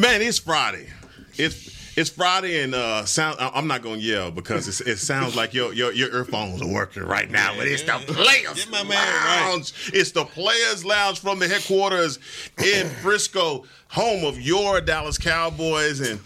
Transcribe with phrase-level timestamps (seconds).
[0.00, 0.88] Man, it's Friday.
[1.36, 5.52] It's it's Friday and uh sound I'm not gonna yell because it's, it sounds like
[5.52, 8.92] your, your your earphones are working right now, but it's the players Get my man
[8.92, 9.50] right.
[9.50, 9.90] lounge.
[9.92, 12.18] It's the players lounge from the headquarters
[12.64, 16.18] in Frisco, home of your Dallas Cowboys, and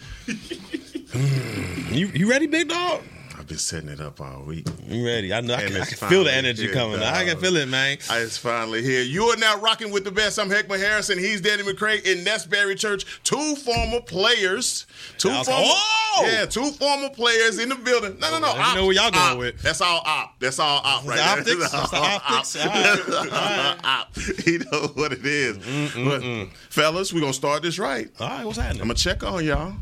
[1.91, 3.01] You you ready, big dog?
[3.45, 4.65] I've been setting it up all week.
[4.87, 5.31] You ready?
[5.31, 5.53] I know.
[5.53, 6.99] I, can, I can feel the energy here, coming.
[6.99, 7.99] I can feel it, man.
[8.09, 9.03] I is finally here.
[9.03, 10.39] You are now rocking with the best.
[10.39, 11.19] I'm Heckman Harrison.
[11.19, 13.21] He's Danny McCray in Nestberry Church.
[13.23, 14.87] Two former players.
[15.19, 16.23] Two former, oh!
[16.25, 18.17] yeah, two former players in the building.
[18.17, 18.51] No, no, no.
[18.51, 19.37] I know where y'all going op.
[19.37, 19.61] with.
[19.61, 20.39] That's all op.
[20.39, 21.63] That's all op right the there.
[21.63, 21.71] optics?
[21.71, 22.55] That's the optics?
[22.55, 23.77] All right.
[23.83, 24.17] All op.
[24.47, 25.57] You know what it is.
[25.93, 28.09] But, fellas, we're gonna start this right.
[28.19, 28.81] All right, what's happening?
[28.81, 29.75] I'm gonna check on y'all.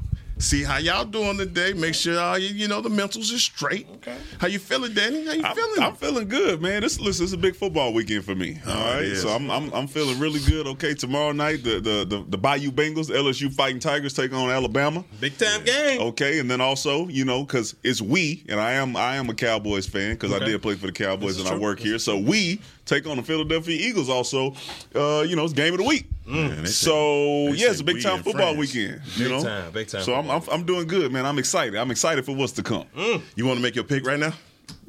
[0.44, 1.72] See how y'all doing today.
[1.72, 3.88] Make sure all you, you know the mentals are straight.
[3.96, 4.18] Okay.
[4.40, 5.26] How you feeling, Danny?
[5.26, 5.82] How you I'm, feeling?
[5.82, 6.82] I'm feeling good, man.
[6.82, 8.60] This listen, it's a big football weekend for me.
[8.68, 10.68] All Oh, right, so I'm, I'm I'm feeling really good.
[10.68, 15.06] Okay, tomorrow night the the the, the Bayou Bengals, LSU Fighting Tigers take on Alabama.
[15.22, 16.02] Big time game.
[16.02, 19.34] Okay, and then also you know because it's we and I am I am a
[19.34, 21.62] Cowboys fan because I did play for the Cowboys and I true.
[21.62, 21.98] work here.
[22.00, 24.10] So we take on the Philadelphia Eagles.
[24.10, 24.54] Also,
[24.94, 26.06] uh, you know it's game of the week.
[26.26, 28.74] Man, they say- So they yeah, it's a big time football France.
[28.74, 29.02] weekend.
[29.16, 31.26] You Big know, time, big time So I'm, I'm I'm doing good, man.
[31.26, 31.76] I'm excited.
[31.76, 32.86] I'm excited for what's to come.
[33.36, 34.34] You want to make your pick right now?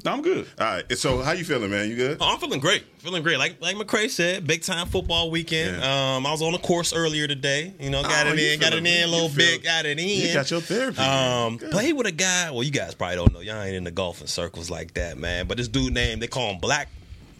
[0.07, 0.47] I'm good.
[0.59, 0.97] All right.
[0.97, 1.89] So how you feeling, man?
[1.89, 2.17] You good?
[2.21, 2.83] Oh, I'm feeling great.
[2.99, 3.39] Feeling great.
[3.39, 5.83] Like like McCray said, big time football weekend.
[5.83, 7.73] Um, I was on a course earlier today.
[7.79, 9.97] You know, got Oh, it in, got it in a little feel- bit, got it
[9.99, 10.07] in.
[10.07, 10.99] You got your therapy.
[10.99, 11.71] Um, Good.
[11.71, 12.51] played with a guy.
[12.51, 13.39] Well, you guys probably don't know.
[13.39, 15.47] Y'all ain't in the golfing circles like that, man.
[15.47, 16.87] But this dude named they call him Black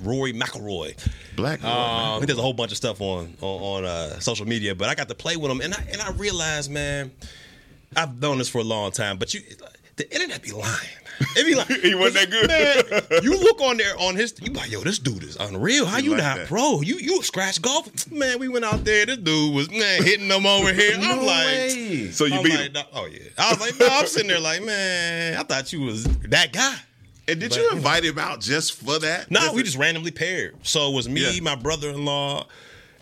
[0.04, 0.96] Rory McIlroy.
[1.36, 1.64] Black.
[1.64, 4.90] Um, he does a whole bunch of stuff on on, on uh, social media, but
[4.90, 7.12] I got to play with him, and I and I realized, man,
[7.96, 9.42] I've known this for a long time, but you,
[9.96, 10.90] the internet be lying.
[11.38, 13.10] It be like He wasn't that good.
[13.10, 15.86] Man, you look on there on his, you be like, yo, this dude is unreal.
[15.86, 16.48] How You like not that.
[16.48, 16.82] pro?
[16.82, 18.38] You you scratch golf, man.
[18.38, 19.06] We went out there.
[19.06, 20.98] This dude was man hitting them over here.
[21.00, 22.84] I'm like, So you I'm beat like, him.
[22.94, 23.20] oh yeah.
[23.38, 26.76] I was like, no, I'm sitting there like, man, I thought you was that guy.
[27.28, 29.31] And did but, you you invite him out just for that?
[29.31, 30.56] No, Just we just randomly paired.
[30.63, 31.41] So it was me, Yeah.
[31.41, 32.47] my brother-in-law,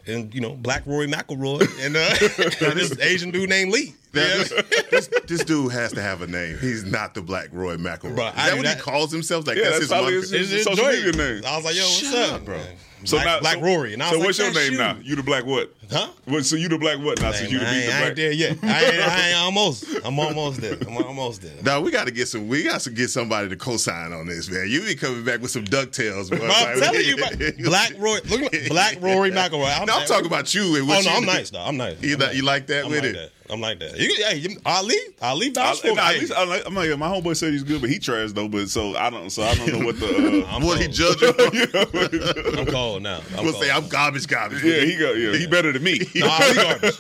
[0.07, 3.95] and you know, Black Rory McIlroy, and uh, this Asian dude named Lee.
[4.13, 4.35] Now, Yeah.
[4.43, 4.49] this,
[4.91, 6.57] this, this dude has to have a name.
[6.59, 8.15] He's not the Black Roy McIlroy.
[8.15, 9.45] Bro, Is I that knew what he calls himself?
[9.47, 11.43] Like Yeah, that's, that's his probably his- It's his social media name.
[11.45, 12.59] I was like, yo, what's Shut up, up, bro?
[13.05, 14.77] So Black, now, Black so, Rory, and I was so like, what's your name you.
[14.77, 14.97] now?
[15.01, 15.73] You the black what?
[15.91, 16.07] Huh?
[16.25, 17.31] What, so you the black what now?
[17.31, 18.07] Since you the I ain't, the I black.
[18.07, 18.57] ain't there yet.
[18.63, 19.85] I ain't, I ain't almost.
[20.05, 20.77] I'm almost there.
[20.87, 21.51] I'm almost there.
[21.63, 22.47] Now we got to get some.
[22.47, 24.67] We got to get somebody to co-sign on this, man.
[24.69, 26.39] You be coming back with some Ducktales, bro.
[26.47, 27.17] I'm telling you,
[27.65, 28.21] Black Rory.
[28.21, 29.79] Look, Black Rory McIlroy.
[29.79, 30.63] I'm, No, I'm talking about you.
[30.81, 31.59] Oh no, I'm nice though.
[31.61, 32.01] I'm nice.
[32.01, 32.37] You I'm like- nice.
[32.37, 33.13] you like that I'm with like it?
[33.13, 33.31] That.
[33.49, 33.97] I'm like that.
[33.99, 36.97] You, hey, you- Ali, Ali, I, vouch nah, at Hey, least I like, I'm like,
[36.97, 38.47] my homeboy said he's good, but he trash though.
[38.47, 40.43] But so I don't, so I don't know what the.
[40.45, 40.95] Uh, I'm What he cold.
[40.95, 42.59] judge you?
[42.59, 43.19] I'm cold now.
[43.37, 43.63] I'm We'll cold.
[43.63, 44.63] say I'm garbage, garbage.
[44.63, 45.99] yeah, he got, yeah, he better than me.
[46.15, 46.97] No, Ali garbage.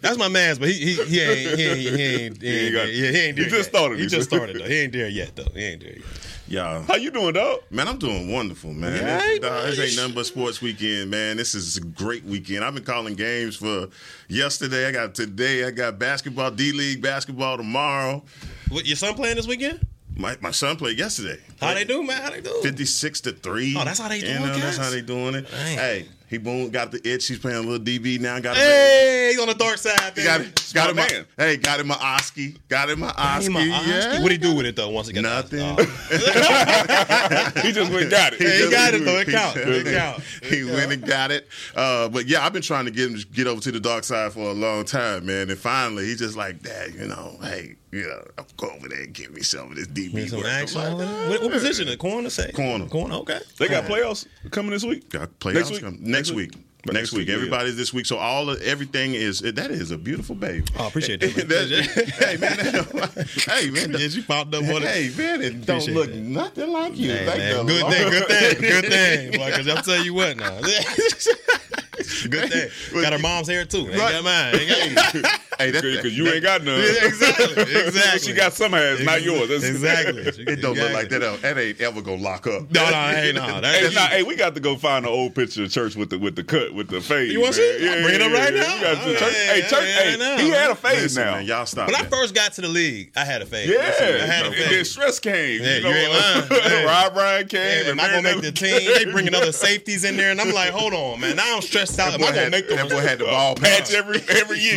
[0.00, 2.74] That's my man's, but he he he ain't he ain't he ain't he He ain't,
[2.74, 3.64] got- he ain't, he ain't he there just yet.
[3.76, 4.64] started He just started though.
[4.66, 5.48] He ain't there yet though.
[5.54, 6.04] He ain't there yet.
[6.48, 6.82] Yeah.
[6.82, 7.60] How you doing, dog?
[7.70, 8.92] Man, I'm doing wonderful, man.
[8.94, 9.70] Yeah, this, man.
[9.70, 11.36] this ain't nothing but sports weekend, man.
[11.36, 12.64] This is a great weekend.
[12.64, 13.88] I've been calling games for
[14.28, 14.86] yesterday.
[14.86, 15.64] I got today.
[15.64, 18.22] I got basketball, D League basketball tomorrow.
[18.68, 19.84] What, your son playing this weekend?
[20.16, 21.38] My my son played yesterday.
[21.60, 22.22] How they do, man?
[22.22, 22.60] How they do?
[22.62, 23.76] 56 to 3.
[23.76, 25.50] Oh, that's how they You doing, know, That's how they doing it.
[25.50, 25.78] Dang.
[25.78, 27.28] Hey, he boom got the itch.
[27.28, 28.38] He's playing a little DB now.
[28.40, 30.12] Got Hey, he's on the dark side.
[30.16, 30.50] He got, baby.
[30.50, 30.96] it, got him.
[30.96, 31.26] Man.
[31.36, 32.56] hey, got him a Oski.
[32.68, 33.52] Got him a Oski.
[33.52, 34.22] my Yeah.
[34.22, 34.90] What he do with it though?
[34.90, 35.60] Once again, Nothing.
[37.62, 38.40] He just went and got it.
[38.40, 39.18] Hey, he got it though.
[39.18, 39.54] It he count.
[39.54, 40.22] just- It count.
[40.44, 41.48] he went and got it.
[41.74, 44.04] Uh, but yeah, I've been trying to get him to get over to the dark
[44.04, 45.50] side for a long time, man.
[45.50, 49.02] And finally, he's just like, Dad, you know, hey, you know, I'm go over there
[49.02, 50.48] and give me some of this DB some work.
[50.48, 50.80] Action.
[50.80, 51.28] like, over there?
[51.30, 51.86] What, what position?
[51.86, 52.50] The corner say?
[52.52, 52.86] Corner.
[52.86, 53.14] Corner.
[53.16, 53.40] Okay.
[53.58, 55.08] They got playoffs coming this week.
[55.10, 55.80] Got playoffs Next week?
[55.82, 56.52] come- next week.
[56.84, 57.34] But Next week, yeah.
[57.34, 60.64] everybody's this week, so all of everything is that is a beautiful baby.
[60.78, 61.34] Oh, I appreciate that.
[61.48, 64.88] That- hey man, that- hey man, Yeah, you popped up on it.
[64.88, 66.14] hey man, it don't look that.
[66.16, 67.10] nothing like you.
[67.10, 67.66] Hey, Thank man.
[67.66, 67.92] the Good Lord.
[67.94, 69.30] thing, good thing, good thing.
[69.32, 70.60] Because I'll tell you what now.
[70.60, 73.02] good thing.
[73.02, 73.78] Got her mom's hair too.
[73.88, 74.12] Ain't Right.
[74.12, 74.54] got mine.
[74.54, 76.80] Ain't got Hey, that- because you that- ain't got none.
[76.80, 78.18] Yeah, exactly, exactly.
[78.26, 79.48] she got some ass, not yours.
[79.48, 80.22] That's- Exactly.
[80.46, 81.22] It don't look like that.
[81.22, 82.70] uh, That ain't ever gonna lock up.
[82.70, 83.42] No, no, hey, no.
[83.42, 86.18] Hey, nah, hey, we got to go find an old picture of church with the
[86.18, 87.30] with the cut with the fade.
[87.32, 87.88] You wanna see?
[87.88, 88.74] I'll bring it up right now.
[88.74, 91.24] We got Oh, church, yeah, hey, church, yeah, hey, I he had a fade Listen,
[91.24, 91.32] now.
[91.36, 91.86] man, y'all stop.
[91.86, 93.68] when I first got to the league, I had a fade.
[93.68, 93.82] Yeah, I
[94.26, 94.70] had a and fade.
[94.70, 95.62] then stress came.
[95.62, 96.62] Yeah, you know, you ain't lying.
[96.66, 96.84] Hey.
[96.84, 97.60] Rob Ryan came.
[97.60, 98.80] Hey, and am I gonna make the team?
[98.94, 101.36] They bringing other safeties in there, and I'm like, hold on, man.
[101.36, 102.12] Now I'm stressed out.
[102.12, 103.94] that Am boy, I gonna had, make the that boy had the ball patch patch.
[103.94, 104.76] every every year.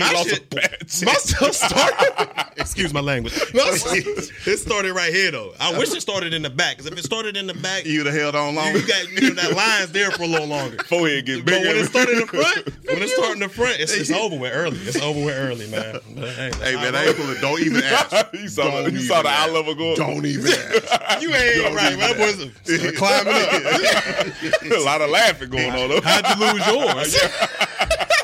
[0.81, 1.42] My he lost shit- a patch.
[1.42, 2.45] My stuff started.
[2.60, 3.33] Excuse my language.
[3.54, 5.54] My stuff- it started right here though.
[5.60, 7.94] I wish it started in the back because if it started in the back, you
[7.94, 8.74] You'd have held on long.
[8.74, 10.77] got you know, that line's there for a little longer.
[10.83, 11.68] Forehead get But bigger.
[11.68, 14.38] when it started in the front, when it started in the front, it's, it's over
[14.38, 14.77] with early.
[14.80, 16.00] It's over with early, man.
[16.16, 17.39] But, hey, Hey man, I ain't pulling.
[17.42, 18.33] Don't even ask.
[18.33, 19.95] you saw the, Don't you saw the eye level go.
[19.95, 21.22] Don't even ask.
[21.22, 22.00] you ain't right, man.
[22.00, 24.72] That boy's climbing up.
[24.72, 25.89] a lot of laughing going on.
[25.89, 26.01] Though.
[26.01, 27.18] How'd you lose yours?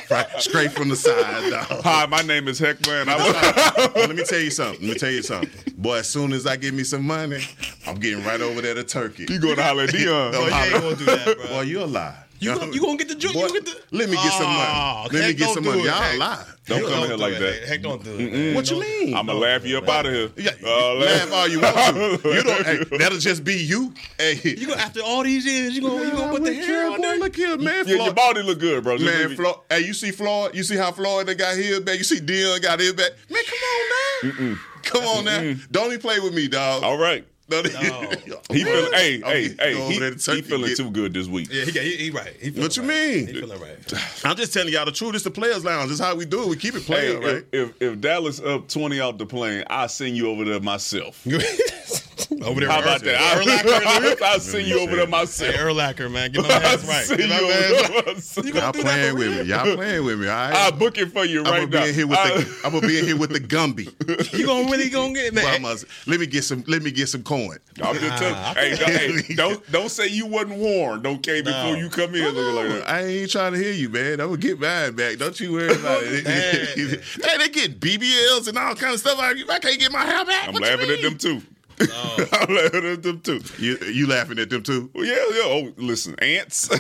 [0.10, 1.50] Right, straight from the side.
[1.50, 1.82] dog.
[1.84, 3.08] Hi, my name is Heckman.
[3.08, 4.86] I'm Well, let me tell you something.
[4.86, 5.50] Let me tell you something.
[5.78, 7.44] Boy, as soon as I get me some money,
[7.88, 9.26] I'm getting right over there to Turkey.
[9.30, 10.32] you going to holler at Dion?
[10.32, 11.48] No, Oh, you ain't gonna do that, bro.
[11.48, 12.16] Boy, you a lie.
[12.40, 13.34] You gonna, you gonna get the joint?
[13.36, 13.98] Boy, You gonna get the?
[13.98, 14.72] let me get some money.
[14.76, 15.80] Oh, Let me get some money.
[15.82, 16.20] it, Y'all Heck.
[16.20, 16.46] lie.
[16.68, 17.68] Don't You come in here like it, that.
[17.68, 18.32] Heck, don't do it.
[18.34, 18.56] man.
[18.56, 19.16] What you mean?
[19.16, 20.30] I'm gonna laugh you up out of here.
[20.38, 22.20] Yeah, Uh, laugh all you want to.
[22.36, 22.66] You don't.
[22.66, 23.94] Hey, that'll just be you.
[24.18, 26.98] Hey, You gonna after all these years, you gonna you gonna put the hair on
[26.98, 27.18] boy, there?
[27.20, 27.88] Look here, man.
[27.88, 28.98] Yeah, your body look good, bro.
[28.98, 30.56] Just Man, leave it- Floyd, hey, you see Floyd?
[30.56, 31.98] You see how Floyd they got his back?
[31.98, 33.12] You see Dion got his back?
[33.30, 34.58] Man, come on now.
[34.84, 35.54] Come on now.
[35.72, 36.84] Don't even play with me, dog.
[36.84, 37.26] All right.
[37.48, 38.42] Don't No.
[38.52, 38.92] He feeling.
[38.94, 39.74] Hey, oh, hey, hey.
[39.76, 40.00] over He,
[40.36, 41.48] he feeling get- too good this week.
[41.52, 42.34] Yeah, he, he, he right.
[42.40, 42.90] He feeling What you right.
[42.90, 43.28] mean?
[43.28, 43.94] He feeling right.
[44.26, 45.16] I'm just telling y'all the truth.
[45.16, 45.90] It's the players' lounge.
[45.90, 46.50] This how we do it.
[46.50, 47.46] We keep it Hey, playing, right?
[47.52, 51.26] if, if if Dallas up twenty out the plane, I send you over there myself.
[52.44, 52.70] over there.
[52.70, 53.44] How about with that?
[53.44, 54.22] Urlacher.
[54.22, 55.54] I, I'll send you over there myself.
[55.54, 56.32] Hey, Urlacher, man.
[56.32, 57.08] Get my man's I'll right.
[57.08, 58.16] Get you my over man's there right.
[58.16, 58.46] myself.
[58.46, 59.42] You gonna Y'all playing with me.
[59.44, 60.28] Y'all playing with me.
[60.28, 61.86] All I'll book it for you I'm right gonna be now.
[61.86, 62.62] in here with I- the.
[62.66, 64.34] I'm gonna be in here with the Gumby.
[64.38, 65.62] You gonna really gonna get Well, man?
[65.62, 66.64] must- let me get some.
[66.68, 67.58] Let me get some coin.
[67.82, 68.90] I'm just telling Nah, hey, don't,
[69.26, 72.90] hey, don't don't say you wasn't warned, okay, before you come in looking like that.
[72.90, 74.14] I ain't trying to hear you, man.
[74.22, 75.18] I'm gonna get mine back.
[75.18, 76.26] Don't you worry about it.
[76.26, 77.00] Oh, man.
[77.32, 79.18] hey, they get BBLs and all kind of stuff.
[79.20, 80.48] I, I can't get my hair back.
[80.48, 81.42] I'm What laughing at them too.
[81.80, 83.42] I'm laughing at them too.
[83.58, 84.90] You, you laughing at them too?
[84.94, 85.42] Well, yeah, yeah.
[85.44, 86.70] Oh, listen, ants.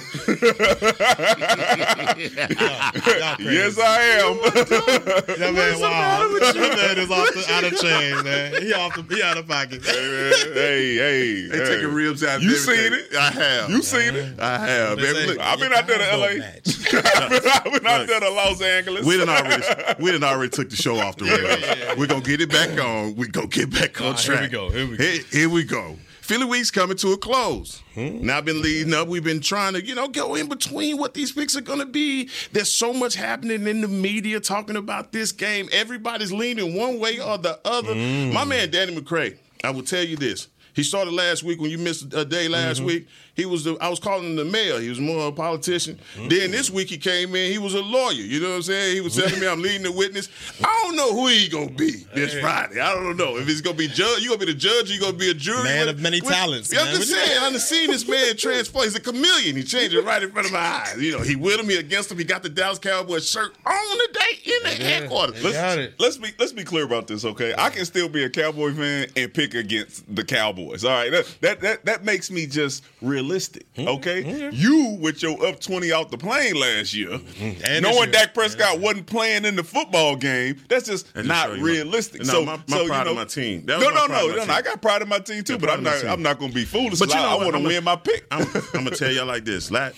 [2.15, 4.35] Y'all yes, I am.
[5.35, 6.27] That man, wow.
[6.39, 8.61] That man is off the, out of chain, man.
[8.61, 9.83] He off the, he out of pocket.
[9.85, 11.65] hey, hey, They hey.
[11.75, 12.37] taking ribs out.
[12.37, 12.75] of You everything.
[12.75, 13.15] seen it?
[13.15, 13.69] I have.
[13.69, 14.39] You seen it?
[14.39, 14.97] I have.
[14.97, 16.25] They look, I've been out there to LA.
[16.25, 19.05] eyes don't match." I've been, I've out there to Los Angeles.
[19.05, 19.63] we done already
[19.99, 21.97] we done already took the show off the rails.
[21.97, 23.15] We're gonna get it back on.
[23.15, 24.51] We gonna get back on Ah, here we track.
[24.51, 25.03] go, here we go.
[25.03, 25.97] Here, here we go.
[26.21, 27.83] Philly week's coming to a close.
[27.93, 28.25] Hmm.
[28.25, 29.07] Now I've been leading up.
[29.07, 32.29] We've been trying to, you know, go in between what these picks are gonna be.
[32.51, 35.69] There's so much happening in the media talking about this game.
[35.71, 37.93] Everybody's leaning one way or the other.
[37.93, 38.33] Hmm.
[38.33, 40.47] My man Danny McCray, I will tell you this.
[40.73, 42.85] He started last week when you missed a day last Mm-hmm.
[42.87, 43.07] week.
[43.35, 44.79] He was the I was calling him the mayor.
[44.79, 45.99] He was more a politician.
[46.15, 46.27] Mm-hmm.
[46.29, 48.13] Then this week he came in, he was a lawyer.
[48.13, 48.95] You know what I'm saying?
[48.95, 50.29] He was telling me I'm leading the witness.
[50.63, 52.79] I don't know who he gonna be this Friday.
[52.79, 53.37] I don't know.
[53.37, 55.63] If he's gonna be judge, you gonna be the judge, you gonna be a jury.
[55.63, 56.95] Man What- of many what- talents, Yeah, I'm man.
[56.95, 58.85] just What you- saying, I done seen this man transform.
[58.85, 59.55] He's a chameleon.
[59.57, 60.95] He changed it right in front of my eyes.
[60.97, 62.17] You know, he with him, he against him.
[62.17, 65.43] He got the Dallas Cowboys shirt on the day in the headquarters.
[65.43, 65.93] They got it.
[65.99, 67.53] Let's be let's be clear about this, okay?
[67.57, 70.85] I can still be a Cowboy fan and pick against the Cowboys.
[70.85, 72.83] All right, that that that, that makes me just
[73.25, 73.87] realistic, hmm?
[73.87, 74.21] okay?
[74.23, 74.49] Hmm?
[74.53, 77.51] You with your up twenty out the plane last year, hmm.
[77.65, 78.11] And knowing year.
[78.11, 81.61] Dak Prescott wasn't playing in the football game, that's just That just not show you
[81.61, 82.21] my- realistic.
[82.21, 83.63] No, so, my- my so, you pride know, of my team.
[83.65, 84.43] No, no, no, no.
[84.53, 86.03] I got pride in my team too, Yeah, but I'm not.
[86.05, 86.99] I'm not going to be foolish.
[86.99, 88.25] But you I, know I want to win my pick.
[88.31, 88.41] I'm,
[88.73, 89.71] I'm gonna tell y'all like this.
[89.71, 89.89] La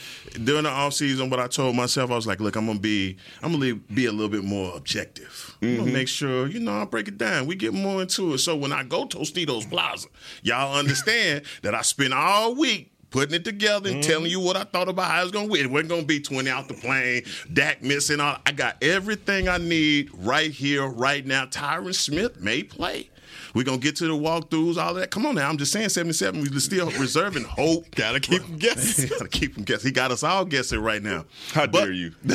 [0.43, 3.17] during the off season, what I told myself, I was like, look, I'm gonna be,
[3.41, 5.55] I'm gonna be a little bit more objective.
[5.62, 5.77] I'm Mm-hmm.
[5.79, 7.48] gonna make sure, you know, I break it down.
[7.48, 8.38] We get more into it.
[8.39, 10.07] So when I go to Tostitos Plaza,
[10.43, 12.91] y'all understand that I spent all week.
[13.10, 14.32] Putting it together and telling mm-hmm.
[14.32, 15.66] you what I thought about how it's gonna win.
[15.66, 17.24] It wasn't gonna be 20 out the plane,
[17.54, 18.38] Dak missing all.
[18.46, 21.46] I got everything I need right here, right now.
[21.46, 23.10] Tyron Smith may play.
[23.54, 25.12] We're gonna get to the walkthroughs, all that.
[25.12, 25.50] Come on now.
[25.50, 26.42] I'm just saying 77.
[26.42, 27.94] We're still reserving hope.
[27.96, 29.10] Gotta keep him guessing.
[29.10, 29.88] Gotta keep him guessing.
[29.89, 31.25] He got us all guessing right now.
[31.54, 32.13] How But- dare you?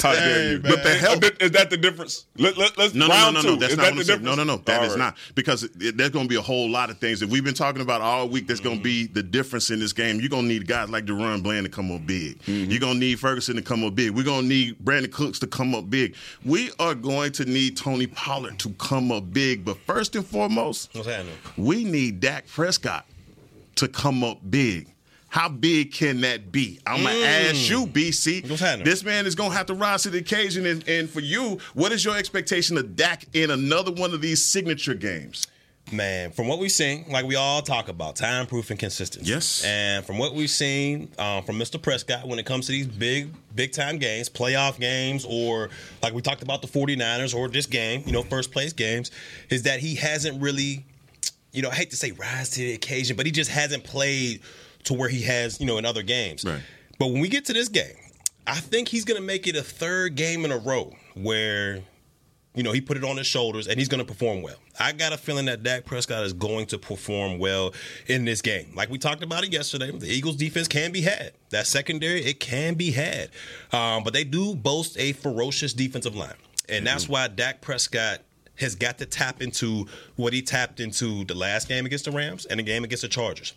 [0.00, 0.58] How dare you?
[0.60, 0.62] man.
[0.62, 2.26] But the help- is that the difference?
[2.36, 3.56] Let, let, let's No, no, no, no, no.
[3.56, 4.18] That's is not that what the I'm saying.
[4.20, 4.24] difference?
[4.24, 4.62] No, no, no.
[4.64, 4.98] That All is right.
[4.98, 7.54] not because it, there's going to be a whole lot of things that we've been
[7.54, 8.46] talking about all week.
[8.46, 10.20] That's going to be the difference in this game.
[10.20, 12.40] You're going to need guys like DaRon Bland to come up big.
[12.42, 12.70] Mm-hmm.
[12.70, 14.10] You're going to need Ferguson to come up big.
[14.12, 16.14] We're going to need Brandin Cooks to come up big.
[16.44, 19.64] We are going to need Tony Pollard to come up big.
[19.64, 21.34] But first and foremost, What's happening?
[21.56, 23.06] we need Dak Prescott
[23.76, 24.88] to come up big.
[25.28, 26.78] How big can that be?
[26.86, 27.50] I'm gonna mm.
[27.50, 28.84] ask you, BC.
[28.84, 30.66] This man is gonna have to rise to the occasion.
[30.66, 34.44] And, and for you, what is your expectation of Dak in another one of these
[34.44, 35.46] signature games?
[35.92, 39.30] Man, from what we've seen, like we all talk about, time proof and consistency.
[39.30, 39.62] Yes.
[39.64, 41.80] And from what we've seen um, from Mr.
[41.80, 45.68] Prescott when it comes to these big, big time games, playoff games, or
[46.02, 49.10] like we talked about the 49ers or this game, you know, first place games,
[49.50, 50.84] is that he hasn't really,
[51.52, 54.40] you know, I hate to say rise to the occasion, but he just hasn't played
[54.84, 56.44] to where he has, you know, in other games.
[56.44, 56.62] Right.
[56.98, 57.96] But when we get to this game,
[58.46, 61.82] I think he's going to make it a third game in a row where
[62.54, 64.56] you know, he put it on his shoulders and he's going to perform well.
[64.78, 67.72] I got a feeling that Dak Prescott is going to perform well
[68.06, 68.72] in this game.
[68.74, 71.32] Like we talked about it yesterday, the Eagles defense can be had.
[71.50, 73.30] That secondary, it can be had.
[73.72, 76.34] Um, but they do boast a ferocious defensive line.
[76.68, 78.20] And that's why Dak Prescott
[78.56, 82.44] has got to tap into what he tapped into the last game against the Rams
[82.46, 83.54] and the game against the Chargers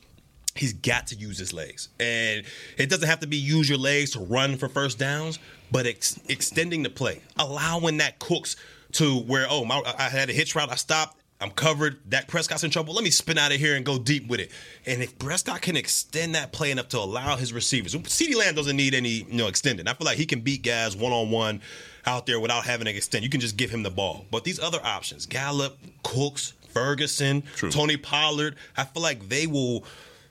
[0.56, 1.90] he's got to use his legs.
[2.00, 2.46] And
[2.78, 5.38] it doesn't have to be use your legs to run for first downs,
[5.72, 8.56] but ex- extending the play, allowing that Cooks
[8.96, 11.18] to where, oh, my, I had a hitch route, I stopped.
[11.42, 12.10] I'm covered.
[12.10, 12.94] Dak Prescott's in trouble.
[12.94, 14.52] Let me spin out of here and go deep with it.
[14.86, 18.78] And if Prescott can extend that play enough to allow his receivers, CeeDee Lamb doesn't
[18.78, 19.86] need any, you know, extending.
[19.88, 21.62] I feel like he can beat guys one on one
[22.06, 23.26] out there without having to extend.
[23.26, 24.26] You can just give him the ball.
[24.32, 29.84] But these other options, Gallup, Cooks, Ferguson, Tony Pollard, I feel like they will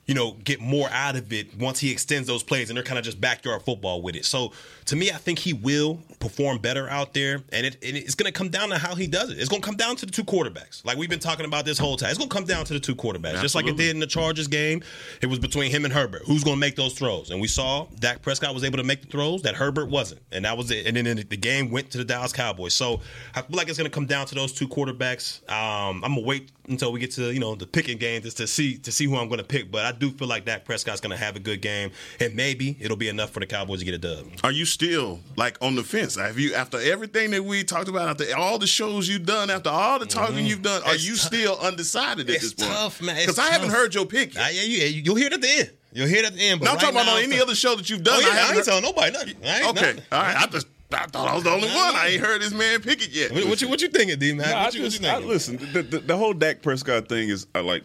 [0.07, 2.99] you know, get more out of it once he extends those plays and they're kind
[2.99, 4.25] of just backyard football with it.
[4.25, 4.53] So
[4.87, 7.43] to me, I think he will perform better out there.
[7.53, 9.39] And, it, and it's going to come down to how he does it.
[9.39, 10.85] It's going to come down to the two quarterbacks.
[10.85, 12.11] Like we've been talking about this whole time.
[12.11, 13.41] It's going to come down to the two quarterbacks.
[13.41, 14.83] Just like it did in the Chargers game.
[15.23, 16.23] It was between him and Herbert.
[16.27, 17.31] Who's going to make those throws?
[17.31, 20.21] And we saw Dak Prescott was able to make the throws that Herbert wasn't.
[20.33, 20.87] And that was it.
[20.87, 22.75] And then the game went to the Dallas Cowboys.
[22.75, 23.01] So
[23.35, 25.41] I feel like it's going to come down to those two quarterbacks.
[25.51, 28.37] Um, I'm going to wait until we get to, you know, the picking game just
[28.39, 29.71] to see to see who I'm going to pick.
[29.71, 31.91] But I do feel like Dak Prescott's going to have a good game.
[32.21, 34.27] And maybe it'll be enough for the Cowboys to get a dub.
[34.43, 36.17] Are you still like on the fence?
[36.17, 39.71] Have you after everything that we talked about, after all the shows you've done, after
[39.71, 40.95] all the talking you've done, are Mm-hmm.
[40.95, 42.71] It's you tou- still undecided at this point?
[42.71, 43.17] tough, man.
[43.17, 44.37] Because I haven't heard your pick.
[44.39, 45.71] I, yeah, you, you'll hear it at the end.
[45.93, 46.61] You'll hear it at the end.
[46.61, 48.17] But I'm right talking about now, on any other show that you've done.
[48.17, 49.37] Oh, yeah, I I, ain't heard- telling nobody nothing.
[49.45, 50.03] I ain't Okay, nothing.
[50.13, 50.37] all right.
[50.37, 51.97] I just I thought I was the only one.
[51.97, 53.33] I ain't heard this man pick it yet.
[53.33, 54.49] What, what you what you thinking, D man?
[54.51, 57.09] Nah, I what, you, what you just, I, listen, the, the, the whole Dak Prescott
[57.09, 57.83] thing is I like,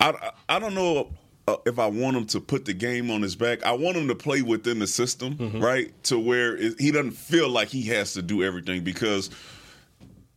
[0.00, 1.10] I, I, I don't know
[1.46, 3.64] uh, if I want him to put the game on his back.
[3.64, 5.60] I want him to play within the system, Mm-hmm.
[5.60, 6.04] right?
[6.04, 9.30] To where it, he doesn't feel like he has to do everything because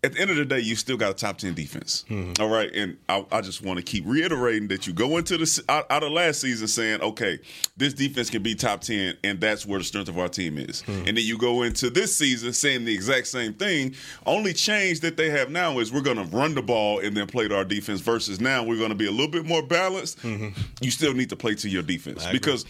[0.03, 2.05] at the end of the day, you still got a top 10 defense.
[2.09, 2.41] Mm-hmm.
[2.41, 2.71] All right.
[2.73, 6.01] And I, I just want to keep reiterating that you go into the out, out
[6.01, 7.37] of last season saying, okay,
[7.77, 10.81] this defense can be top 10, and that's where the strength of our team is.
[10.81, 11.07] Mm-hmm.
[11.07, 13.93] And then you go into this season saying the exact same thing.
[14.25, 17.27] Only change that they have now is we're going to run the ball and then
[17.27, 20.23] play to our defense versus now we're going to be a little bit more balanced.
[20.23, 22.31] You still need to play to your defense Mm-hmm.
[22.31, 22.65] because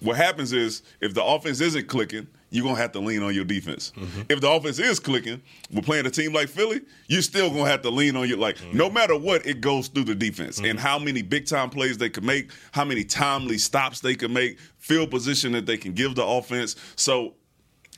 [0.00, 3.44] what happens is if the offense isn't clicking, you're gonna have to lean on your
[3.44, 3.92] defense.
[3.96, 4.22] Mm-hmm.
[4.28, 7.82] If the offense is clicking, we're playing a team like Philly, you're still gonna have
[7.82, 8.76] to lean on your like Mm-hmm.
[8.76, 12.08] no matter what, it goes through the defense and how many big time plays they
[12.10, 16.14] can make, how many timely stops they can make, field position that they can give
[16.14, 16.74] the offense.
[16.96, 17.34] So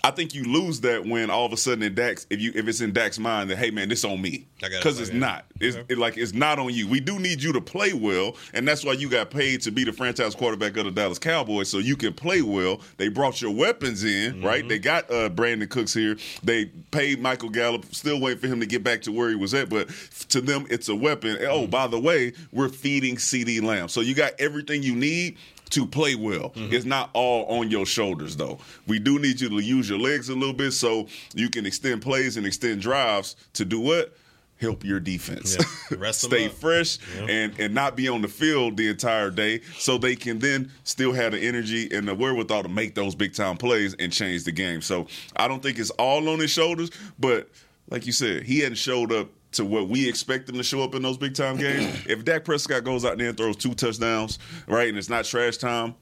[0.03, 2.67] I think you lose that when all of a sudden in Dax, if you if
[2.67, 4.79] it's in Dax's mind that hey man, this on me I got it.
[4.83, 5.45] because it's not.
[5.61, 6.89] It's it, like it's not on you.
[6.89, 9.85] We do need you to play well, and that's why you got paid to be
[9.85, 12.81] the franchise quarterback of the Dallas Cowboys, so you can play well.
[12.97, 14.67] They brought your weapons in, right?
[14.67, 16.17] They got uh, Brandin Cooks here.
[16.43, 17.85] They paid Michael Gallup.
[17.95, 19.89] Still waiting for him to get back to where he was at, but
[20.31, 21.37] to them, it's a weapon.
[21.37, 25.37] And, Oh, by the way, we're feeding CeeDee Lamb, so you got everything you need
[25.71, 26.51] to play well.
[26.51, 26.73] Mm-hmm.
[26.75, 28.59] It's not all on your shoulders, though.
[28.87, 32.03] We do need you to use your legs a little bit so you can extend
[32.03, 34.17] plays and extend drives to do what?
[34.61, 35.57] Help your defense.
[35.91, 36.11] Yeah.
[36.11, 40.39] Stay fresh and, and not be on the field the entire day so they can
[40.39, 44.13] then still have the energy and the wherewithal to make those big time plays and
[44.13, 44.83] change the game.
[44.83, 47.49] So I don't think it's all on his shoulders, but
[47.89, 50.95] like you said, he hadn't showed up to what we expect him to show up
[50.95, 51.87] in those big time games.
[52.07, 55.57] if Dak Prescott goes out there and throws two touchdowns, right, and it's not trash
[55.57, 55.95] time,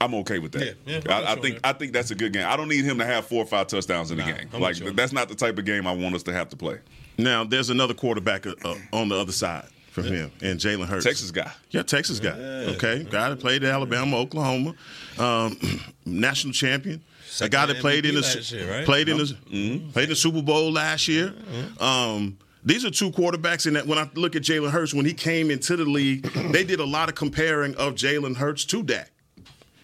[0.00, 0.76] I'm okay with that.
[0.86, 1.60] Yeah, yeah, I'm I, I think man.
[1.64, 2.46] I think that's a good game.
[2.46, 4.48] I don't need him to have four or five touchdowns in the game.
[4.52, 6.56] I'm Like with that's not the type of game I want us to have to
[6.56, 6.78] play.
[7.18, 11.06] Now there's another quarterback uh, uh, on the other side from him, and Jalen Hurts,
[11.06, 11.50] Texas guy.
[11.70, 12.38] Yeah, Texas guy.
[12.74, 14.74] Okay, guy that played at Alabama, Oklahoma,
[15.18, 15.58] um,
[16.04, 17.02] national champion.
[17.40, 18.84] A guy that Second played in the year, right?
[18.86, 21.34] played in the played in the Super Bowl last year.
[21.80, 25.50] Um, these are two quarterbacks, and when I look at Jalen Hurts, when he came
[25.50, 29.10] into the league, they did a lot of comparing of Jalen Hurts to Dak.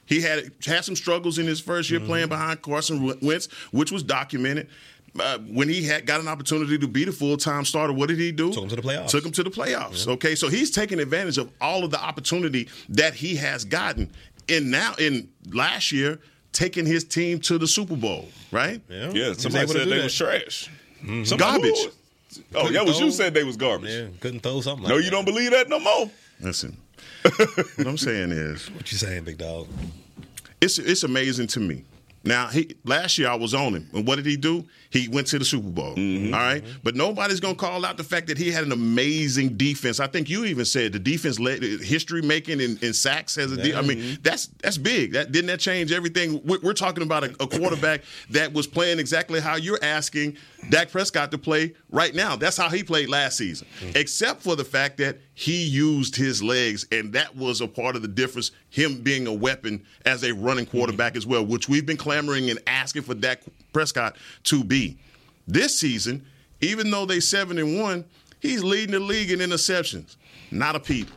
[0.04, 4.02] He had had some struggles in his first year playing behind Carson Wentz, which was
[4.02, 4.68] documented.
[5.18, 8.18] Uh, when he had got an opportunity to be the full time starter, what did
[8.18, 8.52] he do?
[8.52, 9.08] Took him to the playoffs.
[9.08, 10.06] Took him to the playoffs.
[10.08, 14.10] Okay, so he's taking advantage of all of the opportunity that he has gotten.
[14.48, 16.18] in now in last year
[16.52, 18.80] taking his team to the Super Bowl, right?
[18.88, 20.04] Yeah, Yeah, He somebody said they that.
[20.04, 20.68] was trash.
[21.02, 21.24] Mm-hmm.
[21.24, 21.94] Somebody- Garbage.
[22.36, 23.90] Who was- Oh, Couldn't that was you said they was garbage.
[23.90, 24.84] Yeah, couldn't throw something.
[24.84, 24.88] Like that.
[24.90, 25.16] No, like you that.
[25.16, 26.10] don't believe that no more.
[26.40, 26.76] Listen,
[27.22, 29.68] what I'm saying is, What you saying, big dog?
[30.60, 31.84] it's it's amazing to me.
[32.24, 34.64] Now, he last year I was on him, and what did he do?
[34.90, 35.96] He went to the Super Bowl.
[35.96, 36.32] Mm-hmm.
[36.32, 39.98] all right, but nobody's gonna call out the fact that he had an amazing defense.
[39.98, 43.56] I think you even said the defense led history making in, in sacks as a.
[43.56, 45.14] De- I mean, that's that's big.
[45.14, 46.40] That didn't that change everything?
[46.44, 50.36] We're, we're talking about a, a quarterback that was playing exactly how you're asking
[50.70, 52.36] Dak Prescott to play right now.
[52.36, 53.96] That's how he played last season, mm-hmm.
[53.96, 58.02] except for the fact that he used his legs, and that was a part of
[58.02, 58.52] the difference.
[58.70, 60.76] Him being a weapon as a running mm-hmm.
[60.76, 63.42] quarterback as well, which we've been clamoring and asking for Dak
[63.72, 64.98] Prescott to be.
[65.48, 66.24] This season,
[66.60, 68.04] even though they seven and one,
[68.40, 70.16] he's leading the league in interceptions.
[70.50, 71.08] Not a peep.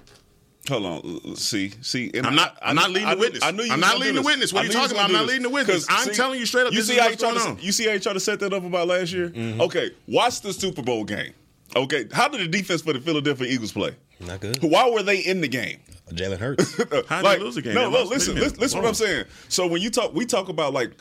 [0.69, 1.35] Hold on.
[1.35, 2.11] See, see.
[2.13, 3.43] And I'm not- I- I'm not leading I the witness.
[3.43, 4.51] I knew you I'm not gonna leading the witness.
[4.53, 5.05] What are you talking about?
[5.05, 5.27] I'm not this.
[5.29, 5.85] leading the witness.
[5.85, 7.57] 'Cause, I'm telling you straight up, You this see is how he what's tried going
[7.57, 9.29] to you see how he tried to set that up about last year.
[9.29, 9.61] Mm-hmm.
[9.61, 11.33] Okay, watch the Super Bowl game.
[11.75, 13.95] Okay, how did the defense for the Philadelphia Eagles play?
[14.19, 14.57] Not good.
[14.63, 15.79] Why were they in the game?
[16.13, 16.77] Jalen Hurts.
[17.09, 17.73] How did they lose the game?
[17.73, 18.11] No, no, lost.
[18.11, 19.25] listen, listen, listen what I'm saying.
[19.49, 20.91] So when you talk, we talk about like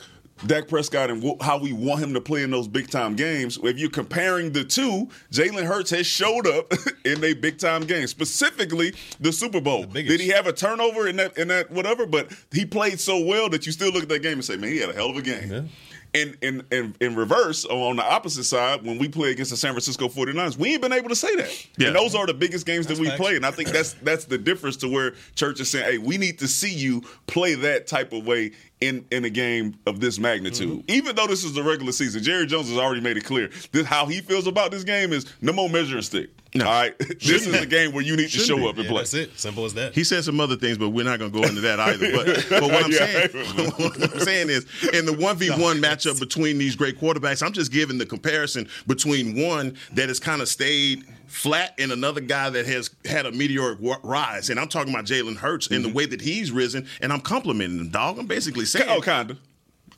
[0.45, 3.57] Dak Prescott and how we want him to play in those big time games.
[3.63, 6.73] If you're comparing the two, Jalen Hurts has showed up
[7.05, 9.85] in a big time game, specifically the Super Bowl.
[9.85, 10.09] biggest.
[10.17, 12.05] Did he have a turnover in that in that whatever?
[12.05, 14.71] But he played so well that you still look at that game and say, man,
[14.71, 15.51] he had a hell of a game.
[15.51, 15.69] And
[16.15, 20.07] in, in, in reverse, on the opposite side, when we play against the San Francisco
[20.07, 21.67] 49ers, we ain't been able to say that.
[21.77, 21.87] Yeah.
[21.87, 23.19] And those are the biggest games that we facts.
[23.19, 23.35] play.
[23.35, 26.39] And I think that's that's the difference to where church is saying, hey, we need
[26.39, 30.69] to see you play that type of way in, in a game of this magnitude.
[30.69, 30.91] Mm-hmm.
[30.91, 33.49] Even though this is the regular season, Jerry Jones has already made it clear.
[33.71, 36.29] This how he feels about this game is no more measuring stick.
[36.55, 36.65] No.
[36.65, 36.97] All right.
[36.99, 38.67] this is the game where you need to Shouldn't show be.
[38.67, 38.99] up and Yeah, play.
[39.01, 39.37] that's it.
[39.37, 39.93] Simple as that.
[39.93, 42.11] He said some other things, but we're not going to go into that either.
[42.13, 43.27] But, but what I'm Yeah.
[43.27, 43.29] saying,
[43.77, 47.51] what I'm saying is, in the one v one matchup between these great quarterbacks, I'm
[47.53, 52.49] just giving the comparison between one that has kind of stayed flat and another guy
[52.49, 54.49] that has had a meteoric rise.
[54.49, 55.97] And I'm talking about Jalen Hurts and the mm-hmm.
[55.97, 58.17] way that he's risen, and I'm complimenting him, dog.
[58.17, 59.37] I'm basically oh, saying, Oh, kinda.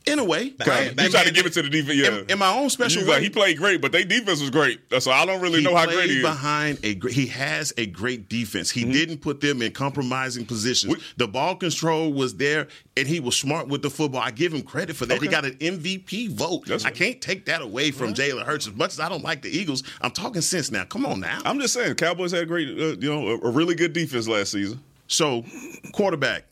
[0.07, 0.93] In a way, right?
[0.99, 1.97] You try to give it to the defense.
[1.97, 2.19] Yeah.
[2.19, 4.79] In, in my own special way, like, he played great, but their defense was great.
[4.99, 6.23] So I don't really he know how played great he is.
[6.23, 7.13] behind a great.
[7.13, 8.71] He has a great defense.
[8.71, 8.87] Mm-hmm.
[8.87, 10.95] He didn't put them in compromising positions.
[11.17, 14.21] the ball control was there, and he was smart with the football.
[14.21, 15.21] I give him credit for that.
[15.21, 16.65] He got an MVP vote.
[16.65, 16.95] That's I right.
[16.95, 18.67] can't take that away from Jalen Hurts.
[18.67, 20.85] As much as I don't like the Eagles, I'm talking sense now.
[20.85, 21.39] Come on now.
[21.45, 24.27] I'm just saying, Cowboys had a great, uh, you know, a, a really good defense
[24.27, 24.79] last season.
[25.07, 25.43] So,
[25.93, 26.45] quarterback,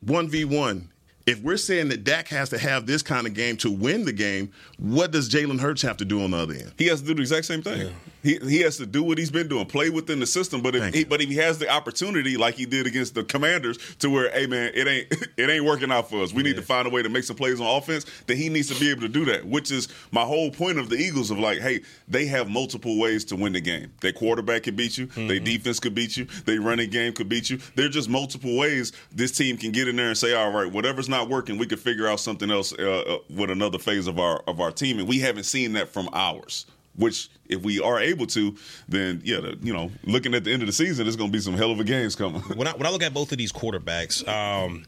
[0.00, 0.90] one v one.
[1.26, 4.12] If we're saying that Dak has to have this kind of game to win the
[4.12, 6.72] game, what does Jalen Hurts have to do on the other end?
[6.78, 7.92] He has to do the exact same thing.
[8.22, 10.62] He he has to do what he's been doing, play within the system.
[10.62, 11.06] But if Thank he, you.
[11.06, 14.46] but if he has the opportunity, like he did against the Commanders, to where, hey
[14.46, 16.32] man, it ain't it ain't working out for us.
[16.32, 18.06] We need to find a way to make some plays on offense.
[18.26, 19.46] Then he needs to be able to do that.
[19.46, 23.24] Which is my whole point of the Eagles of like, hey, they have multiple ways
[23.26, 23.92] to win the game.
[24.00, 25.06] Their quarterback could beat you.
[25.06, 25.44] Their mm-hmm.
[25.44, 26.26] defense could beat you.
[26.44, 27.58] Their running game could beat you.
[27.74, 30.70] There are just multiple ways this team can get in there and say, all right,
[30.70, 34.18] whatever's not working, we could figure out something else uh, uh, with another phase of
[34.18, 36.66] our of our team, and we haven't seen that from ours.
[36.96, 38.56] Which, if we are able to,
[38.88, 41.32] then yeah, the, you know, looking at the end of the season, there's going to
[41.32, 42.40] be some hell of a games coming.
[42.56, 44.84] when I when I look at both of these quarterbacks, um,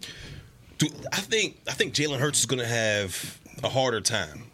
[0.79, 4.45] do, I think I think Jalen Hurts is going to have a harder time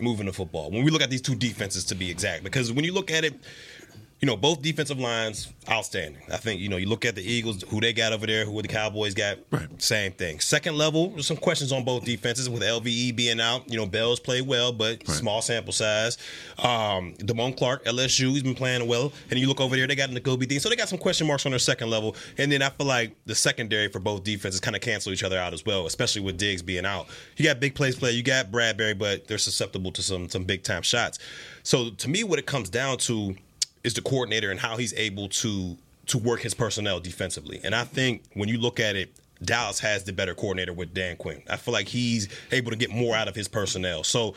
[0.00, 2.44] moving the football when we look at these two defenses to be exact.
[2.44, 3.34] Because when you look at it,
[4.20, 6.20] you know both defensive lines outstanding.
[6.30, 8.60] I think you know you look at the Eagles, who they got over there, who
[8.60, 9.68] the Cowboys got, Right.
[9.82, 10.40] same thing.
[10.40, 13.70] Second level, there's some questions on both defenses with LVE being out.
[13.70, 16.18] You know Bell's played well, but small sample size.
[16.58, 19.12] Um, Damone Clark, LSU, he's been playing well.
[19.30, 21.46] And you look over there, they got Nakobe Dean, so they got some question marks
[21.46, 22.14] on their second level.
[22.38, 25.38] And then I feel like the secondary for both defenses kind of cancel each other
[25.38, 27.06] out as well, especially with Diggs being out.
[27.36, 30.62] You got Big Play Slay, you got Bradberry, but they're susceptible to some some big
[30.62, 31.18] time shots.
[31.62, 33.36] So to me, what it comes down to
[33.84, 37.60] is the coordinator and how he's able to to work his personnel defensively.
[37.62, 39.10] And I think when you look at it,
[39.42, 41.42] Dallas has the better coordinator with Dan Quinn.
[41.48, 44.02] I feel like he's able to get more out of his personnel.
[44.02, 44.34] So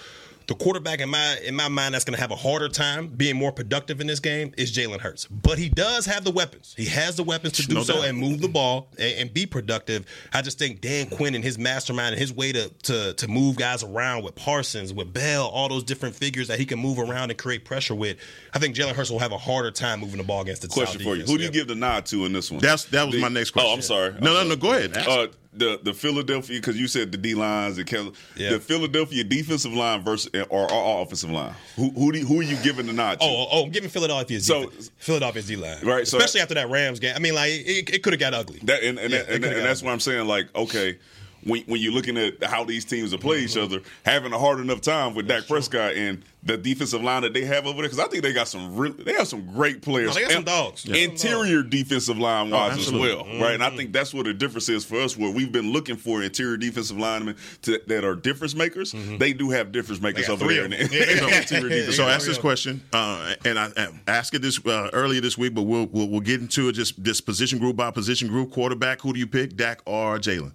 [0.48, 3.36] the quarterback in my in my mind that's going to have a harder time being
[3.36, 5.26] more productive in this game is Jalen Hurts.
[5.28, 6.74] But he does have the weapons.
[6.78, 8.06] He has the weapons to do No so doubt.
[8.06, 10.06] and move the ball and, and be productive.
[10.34, 13.56] I just think Dan Quinn and his mastermind and his way to to to move
[13.56, 17.30] guys around with Parsons, with Bell, all those different figures that he can move around
[17.30, 18.18] and create pressure with.
[18.54, 21.00] I think Jalen Hurts will have a harder time moving the ball against the Question
[21.00, 21.24] South for you.
[21.24, 22.60] Who do you give the nod to in this one?
[22.62, 23.70] That's that was The- my next question.
[23.70, 24.12] Oh, I'm sorry.
[24.22, 24.56] No, I'm no, no.
[24.56, 24.96] Go ahead.
[24.98, 25.08] Ask.
[25.10, 28.52] Uh, the the Philadelphia because you said the D lines and Keller, Yeah.
[28.52, 31.54] the Philadelphia defensive line versus or our offensive line.
[31.76, 33.26] Who who do who are you giving the nod to?
[33.26, 34.92] Oh, oh, give me Philadelphia's So- defense.
[34.98, 37.14] Philadelphia's D line, Right, so- Especially after that Rams game.
[37.16, 38.60] I mean, like it, it could have got ugly.
[38.64, 40.28] That and, and, Yeah, that- and, and that's what I'm saying.
[40.28, 40.98] Like, okay,
[41.46, 43.60] when when you're looking at how these teams are played Mm-hmm.
[43.60, 47.34] each other, having a hard enough time with Dak Prescott and the defensive line that
[47.34, 49.82] they have over there, because I think they got some really, they have some great
[49.82, 50.10] players.
[50.10, 50.86] No, they got some dogs.
[50.86, 50.98] Yeah.
[50.98, 53.16] Interior defensive line wise as absolutely.
[53.16, 53.54] well, right?
[53.56, 55.18] And I think that's what the difference is for us.
[55.18, 58.94] Where we've been looking for interior defensive linemen to, that are difference makers.
[58.94, 60.66] They do have difference makers over there.
[60.66, 60.86] In the, them.
[60.86, 62.14] in the interior defensive So line.
[62.14, 65.64] ask this question, uh, and I, I asked it this uh, earlier this week, but
[65.64, 68.52] we'll, we'll we'll get into it just this position group by position group.
[68.52, 70.52] Quarterback, who do you pick, Dak or Jalen,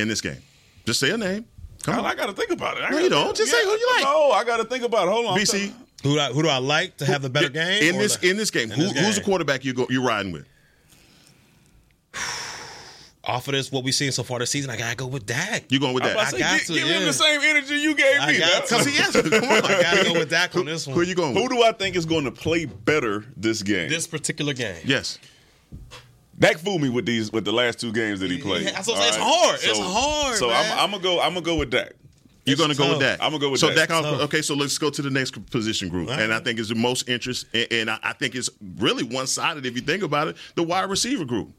[0.00, 0.38] in this game?
[0.86, 1.44] Just say a name.
[1.82, 2.82] Come I, on, I got to think about it.
[2.84, 3.36] I No, you don't.
[3.36, 4.04] Just say who you like.
[4.04, 5.10] No, I got to think about it.
[5.12, 5.72] Hold on, BC.
[6.02, 8.30] Who do I, who do I like to have the better game in this the-
[8.30, 8.70] in this game?
[8.70, 10.46] in who, this Who's the quarterback you go you riding with?
[13.24, 15.64] Off of this, what we've seen so far this season, I gotta go with Dak.
[15.70, 16.16] You going with I'm Dak?
[16.16, 18.32] about to I say, got gi- to, give him the same energy you gave I
[18.32, 18.38] me.
[18.38, 18.68] got dog.
[18.68, 18.74] to.
[18.76, 19.30] Because he answered.
[19.30, 20.94] Come on, I gotta go with Dak on this one.
[20.94, 21.42] Who are you going With?
[21.42, 23.90] Who do I think is going to play better this game?
[23.90, 24.80] This particular game.
[24.84, 25.18] Yes.
[26.38, 28.64] Dak fooled me with these with the last two games that he played.
[28.66, 29.60] Yeah, that's what I'm All saying.
[29.62, 29.78] It's hard.
[29.78, 30.72] It's hard, So man.
[30.72, 31.20] I'm, I'm gonna go.
[31.20, 31.92] I'm gonna go with Dak.
[32.44, 33.18] You're It's going to go with tough.
[33.18, 33.18] Dak.
[33.20, 33.88] I'm gonna go with so Dak.
[33.90, 34.04] Dak.
[34.04, 36.74] Okay, so let's go to the next position group, All and I think is the
[36.76, 38.48] most interest, and, and I, I think it's
[38.78, 40.36] really one sided if you think about it.
[40.54, 41.50] The wide receiver group: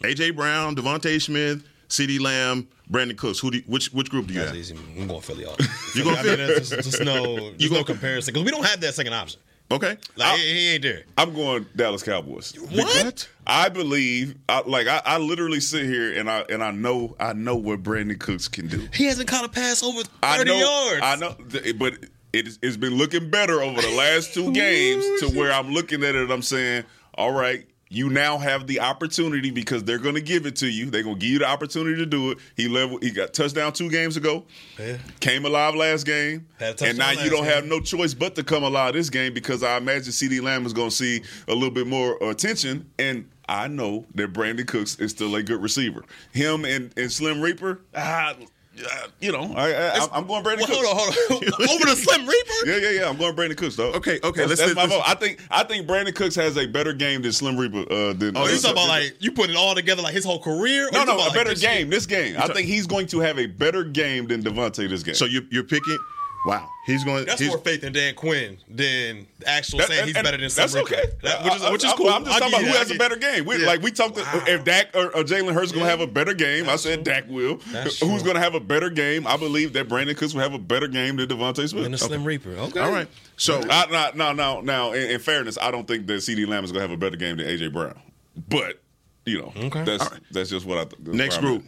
[0.00, 3.38] AJ Brown, DeVonta Smith, CeeDee Lamb, Brandin Cooks.
[3.38, 4.58] Who do you, which which group do you That's have?
[4.58, 4.76] easy.
[4.98, 5.94] I'm going Philly off.
[5.94, 6.46] You going I mean, Philly?
[6.48, 9.40] there's just, just no, there's go- no comparison because we don't have that second option.
[9.70, 9.96] Okay.
[10.16, 11.02] Like I'll- he, ain't there.
[11.18, 12.52] I'm going Dallas Cowboys.
[12.70, 13.28] What?
[13.46, 17.32] I believe, I, like I, I literally sit here and I and I know I
[17.32, 18.88] know what Brandin Cooks can do.
[18.92, 21.00] He hasn't caught a pass over 30 I know, yards.
[21.02, 21.36] I know,
[21.78, 21.94] but
[22.32, 26.14] it, it's been looking better over the last two games to where I'm looking at
[26.14, 26.22] it.
[26.22, 27.66] and I'm saying, all right.
[27.88, 30.90] You now have the opportunity because they're going to give it to you.
[30.90, 32.38] They're going to give you the opportunity to do it.
[32.56, 32.98] He level.
[33.00, 34.44] He got touchdown two games ago.
[34.78, 34.98] Yeah.
[35.20, 38.64] Came alive last game, and now you don't last have no choice but to come
[38.64, 41.86] alive this game because I imagine CeeDee Lamb is going to see a little bit
[41.86, 46.04] more attention, and I know that Brandin Cooks is still a good receiver.
[46.32, 48.34] Him and, and Slim Reaper, ah,
[48.84, 50.86] uh, you know, I, I, I'm going Brandin Well, Cooks.
[50.88, 51.70] hold on, hold on.
[51.70, 52.66] over the Slim Reaper?
[52.66, 53.08] Yeah, yeah, yeah.
[53.08, 53.92] I'm going Brandin Cooks, though.
[53.92, 55.02] Okay, okay, That's, let's- that's my let's- vote.
[55.06, 57.90] I think I think Brandin Cooks has a better game than Slim Reaper.
[57.92, 60.24] Uh, than, Oh, uh, you talking about like you put it all together like his
[60.24, 60.88] whole career?
[60.88, 61.72] Or no, no, a like, better this year?
[61.72, 61.90] game.
[61.90, 65.14] This game, I think he's going to have a better game than DeVonta this game.
[65.14, 65.98] So you, you're picking.
[66.46, 67.24] Wow, he's going.
[67.26, 70.48] That's he's, more faith in Dan Quinn than actual That- saying and- he's better than
[70.48, 70.94] Slim That's Reaper.
[70.94, 71.12] okay.
[71.24, 72.08] That- which is, I- which is I- cool.
[72.08, 73.44] I'm just I'll talking about give who you has a better game.
[73.46, 73.66] We, Yeah.
[73.66, 74.16] Like we talked,
[74.48, 77.28] if Dak or, or Jalen Hurts going to have a better game, I said Dak
[77.28, 77.56] will.
[77.72, 79.26] That's Who's going to have a better game?
[79.26, 81.82] I believe that Brandin Cooks will have a better game than DeVonta Smith.
[81.82, 82.50] Than the Slim Reaper.
[82.50, 82.78] Okay.
[82.78, 83.08] all right.
[83.36, 84.60] So I, no, no, no.
[84.60, 86.96] Now, in, in fairness, I don't think that CeeDee Lamb is going to have a
[86.96, 88.00] better game than AJ Brown.
[88.48, 88.80] But
[89.24, 89.82] you know, Okay.
[89.82, 90.20] that's All right.
[90.30, 90.84] that's just what I.
[90.84, 91.64] Th- next group,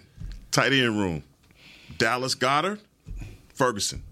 [0.53, 1.25] tight end room:
[1.99, 2.79] Dallas Goedert,
[3.55, 4.05] Ferguson.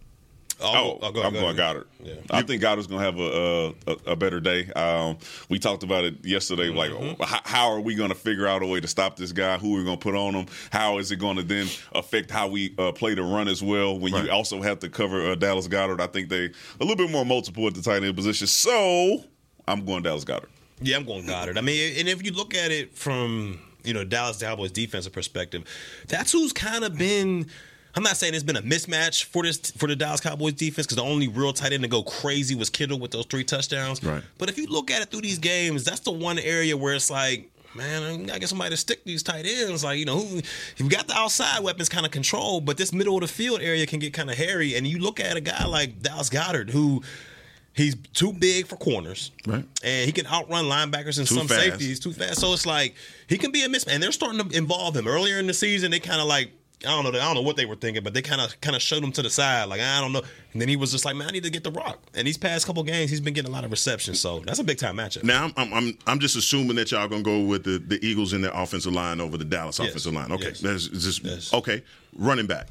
[0.60, 1.54] Oh, Oh, go I'm going.
[1.56, 1.86] Goedert.
[2.02, 2.14] Yeah.
[2.30, 3.74] I think Goedert's going to have a,
[4.08, 4.70] a a better day.
[4.72, 5.18] Um,
[5.50, 6.68] we talked about it yesterday.
[6.68, 7.22] Like, Mm-hmm.
[7.22, 9.58] how, how are we going to figure out a way to stop this guy?
[9.58, 10.46] Who are we going to put on him?
[10.70, 13.98] How is it going to then affect how we uh, play the run as well?
[13.98, 14.24] When Right.
[14.24, 16.50] you also have to cover uh, Dallas Goedert, I think they a
[16.84, 18.46] little bit more multiple at the tight end position.
[18.46, 19.24] So
[19.68, 20.48] I'm going Dallas Goedert.
[20.80, 21.58] Yeah, I'm going Goedert.
[21.58, 25.64] I mean, and if you look at it from you know Dallas Cowboys defensive perspective,
[26.08, 27.46] that's who's kind of been.
[27.96, 30.96] I'm not saying it's been a mismatch for this for the Dallas Cowboys defense because
[30.96, 34.04] the only real tight end to go crazy was Kittle with those three touchdowns.
[34.04, 34.22] Right.
[34.36, 37.10] But if you look at it through these games, that's the one area where it's
[37.10, 37.50] like.
[37.74, 39.84] Man, I get somebody to stick these tight ends.
[39.84, 40.40] Like, you know, who,
[40.78, 43.84] you've got the outside weapons kind of controlled, but this middle of the field area
[43.84, 44.76] can get kind of hairy.
[44.76, 47.02] And you look at a guy like Dallas Goedert, who
[47.74, 49.30] he's too big for corners.
[49.46, 49.66] Right.
[49.84, 51.60] And he can outrun linebackers and Too some fast.
[51.60, 52.40] safeties too fast.
[52.40, 52.94] So it's like
[53.26, 53.92] he can be a mismatch.
[53.92, 55.06] And they're starting to involve him.
[55.06, 56.52] Earlier in the season, they kind of like
[56.84, 57.18] I don't know.
[57.18, 59.10] I don't know what they were thinking, but they kind of kind of showed him
[59.12, 59.64] to the side.
[59.70, 60.22] Like I don't know.
[60.52, 61.98] And then he was just like, man, I need to get the rock.
[62.14, 64.20] And these past couple games, he's been getting a lot of receptions.
[64.20, 65.24] So that's a big time matchup.
[65.24, 68.34] Now I'm, I'm I'm I'm just assuming that y'all gonna go with the, the Eagles
[68.34, 69.88] in their offensive line over the Dallas Yes.
[69.88, 70.30] offensive line.
[70.32, 70.60] Okay, Yes.
[70.60, 71.54] that's just Yes.
[71.54, 71.82] okay.
[72.14, 72.68] Running back.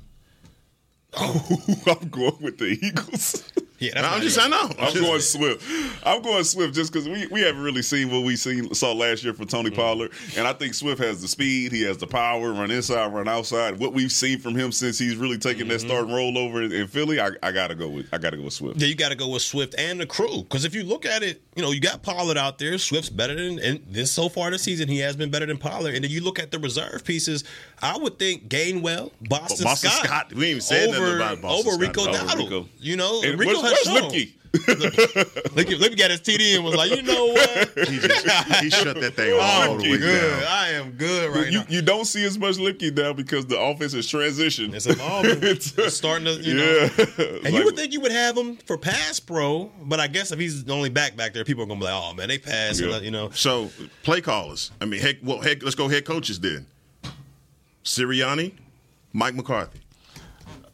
[1.17, 1.47] Oh,
[1.87, 3.51] I'm going with the Eagles.
[3.79, 4.69] yeah, that's I'm just I know.
[4.79, 5.63] I'm going Swift.
[6.05, 9.23] I'm going Swift just because we, we haven't really seen what we seen saw last
[9.23, 9.75] year from Tony mm.
[9.75, 13.27] Pollard, and I think Swift has the speed, he has the power, run inside, run
[13.27, 13.79] outside.
[13.79, 15.87] What we've seen from him since he's really taken that mm-hmm.
[15.87, 18.79] starting role over in, Philly, I, I gotta go with I gotta go with Swift.
[18.79, 21.23] Yeah, you got to go with Swift and the crew because if you look at
[21.23, 22.77] it, you know you got Pollard out there.
[22.77, 24.87] Swift's better than and this so far this season.
[24.87, 25.95] He has been better than Pollard.
[25.95, 27.43] And then you look at the reserve pieces.
[27.81, 30.33] I would think Gainwell, Boston, Boston Scott, Scott.
[30.33, 31.97] We ain't even said over, nothing about Boston over Scott.
[31.97, 32.43] Rico Over Dowdle.
[32.43, 32.69] Rico.
[32.79, 34.11] You know, And Rico where's- has where's shown.
[34.11, 34.31] Luepke?
[35.53, 37.71] look, at, look at his TD and was like, you know what?
[37.89, 38.25] He, just,
[38.63, 40.31] he shut that thing all the way good.
[40.39, 40.43] down.
[40.47, 41.65] I am good right you, now.
[41.67, 44.73] you don't see as much Luepke now because the offense has transitioned.
[44.73, 45.43] It's evolving.
[45.43, 46.89] It's- It's starting to, you know.
[47.17, 47.25] yeah.
[47.43, 50.39] And you would think you would have him for pass pro, but I guess if
[50.39, 52.79] he's the only back back there, people are gonna be like, "Oh man, they pass,"
[52.79, 52.99] Yeah.
[52.99, 53.29] you know.
[53.31, 53.69] So,
[54.03, 54.71] play callers.
[54.79, 56.65] I mean, heck, well, heck, let's go head coaches then.
[57.85, 58.53] Sirianni,
[59.13, 59.79] Mike McCarthy.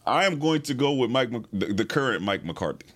[0.08, 2.88] I am going to go with Mike, the, the current Mike McCarthy.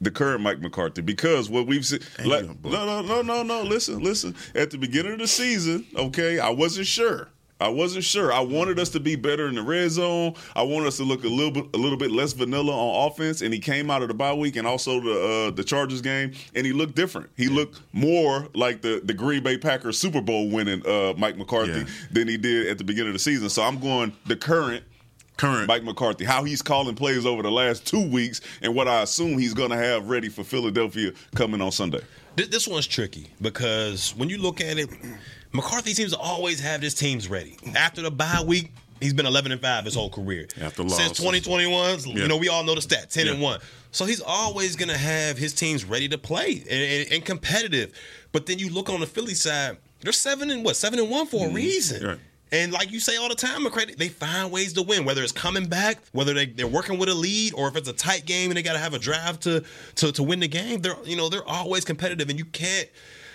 [0.00, 2.00] The current Mike McCarthy, because what we've seen.
[2.24, 3.62] Like, Damn, no, no, no, no, no.
[3.62, 4.34] Listen, listen.
[4.54, 7.28] At the beginning of the season, okay, I wasn't sure.
[7.62, 8.32] I wasn't sure.
[8.32, 10.34] I wanted us to be better in the red zone.
[10.56, 13.40] I wanted us to look a little bit, a little bit less vanilla on offense.
[13.42, 16.32] And he came out of the bye week and also the uh, the Chargers game,
[16.54, 17.30] and he looked different.
[17.36, 21.72] He looked more like the the Green Bay Packers Super Bowl winning uh, Mike McCarthy
[21.80, 21.84] Yeah.
[22.10, 23.48] than he did at the beginning of the season.
[23.48, 24.84] So I'm going the current
[25.38, 25.66] Current.
[25.66, 29.38] Mike McCarthy, how he's calling plays over the last two weeks, and what I assume
[29.38, 32.00] he's going to have ready for Philadelphia coming on Sunday.
[32.36, 34.90] This one's tricky because when you look at it,
[35.52, 37.56] McCarthy seems to always have his teams ready.
[37.76, 40.48] After the bye week, he's been 11 and 5 his whole career.
[40.60, 42.22] After Since 2021, Yeah.
[42.22, 43.44] you know, we all know the stat 10 and Yeah.
[43.44, 43.60] 1.
[43.90, 47.92] So he's always going to have his teams ready to play and, and, and competitive.
[48.32, 50.76] But then you look on the Philly side, they're 7 and what?
[50.76, 51.98] 7 and 1 for a reason.
[51.98, 52.08] Mm-hmm.
[52.08, 52.18] Right.
[52.52, 55.32] And like you say all the time, McCarthy, they find ways to win, whether it's
[55.32, 58.50] coming back, whether they, they're working with a lead, or if it's a tight game
[58.50, 59.64] and they got to have a drive to,
[59.96, 60.82] to to win the game.
[60.82, 62.90] They're you know they're always competitive, and you can't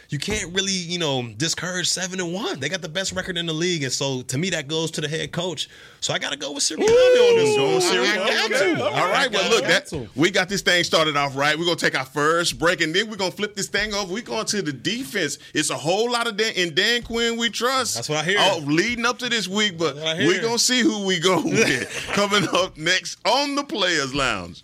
[0.09, 2.59] you can't really you know discourage seven and one.
[2.59, 5.01] They got the best record in the league, and so to me that goes to
[5.01, 5.69] the head coach.
[5.99, 7.75] So I got to go with Sirianni on this Go one.
[7.75, 8.19] with Sirianni.
[8.19, 8.81] I Okay.
[8.81, 9.29] All right.
[9.31, 11.57] Well, look, got that we got this thing started off right.
[11.57, 14.13] We're gonna take our first break, and then we're gonna flip this thing over.
[14.13, 15.37] We're going to the defense.
[15.53, 17.95] It's a whole lot of Dan in Dan Quinn we trust.
[17.95, 18.37] That's what I hear.
[18.39, 20.27] Oh, leading up to this week, but That's what I hear.
[20.27, 24.63] we're gonna see who we go with coming up next on the Players Lounge.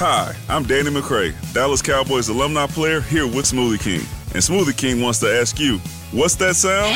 [0.00, 4.06] Hi, I'm Danny McCray, Dallas Cowboys alumni player here with Smoothie King.
[4.32, 5.78] And Smoothie King wants to ask you,
[6.12, 6.94] what's that sound?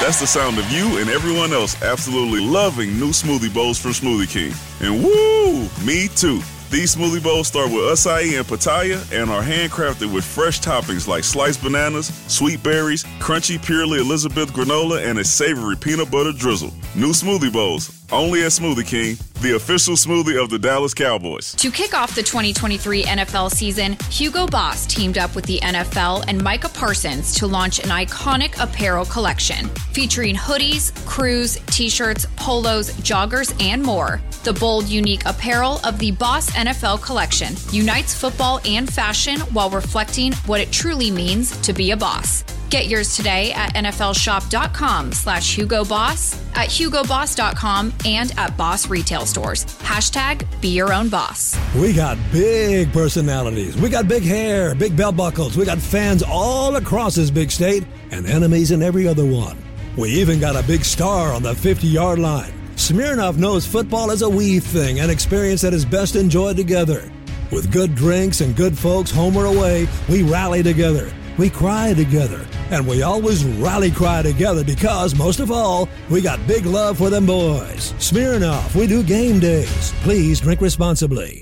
[0.00, 4.32] That's the sound of you and everyone else absolutely loving new smoothie bowls from Smoothie
[4.32, 4.54] King.
[4.80, 6.40] And woo, me too.
[6.72, 11.22] These smoothie bowls start with acai and pitaya and are handcrafted with fresh toppings like
[11.22, 16.72] sliced bananas, sweet berries, crunchy purely Elizabeth granola, and a savory peanut butter drizzle.
[16.94, 21.54] New smoothie bowls, only at Smoothie King, the official smoothie of the Dallas Cowboys.
[21.56, 26.42] To kick off the 2023 NFL season, Hugo Boss teamed up with the NFL and
[26.42, 33.54] Micah Parsons to launch an iconic apparel collection featuring hoodies, crews, t shirts, polos, joggers,
[33.62, 34.22] and more.
[34.42, 40.32] The bold, unique apparel of the Boss NFL collection unites football and fashion while reflecting
[40.46, 42.42] what it truly means to be a boss.
[42.68, 49.64] Get yours today at nflshop.com slash Hugo Boss, at hugoboss.com, and at Boss retail stores.
[49.64, 51.56] Hashtag be your own boss.
[51.76, 53.76] We got big personalities.
[53.76, 55.56] We got big hair, big belt buckles.
[55.56, 59.62] We got fans all across this big state and enemies in every other one.
[59.96, 62.61] We even got a big star on the 50 yard line.
[62.76, 67.10] Smirnoff knows football is a we thing, an experience that is best enjoyed together.
[67.50, 71.12] With good drinks and good folks home or away, we rally together.
[71.38, 72.44] We cry together.
[72.70, 77.10] And we always rally cry together because, most of all, we got big love for
[77.10, 77.92] them boys.
[77.98, 79.92] Smirnoff, we do game days.
[80.02, 81.41] Please drink responsibly.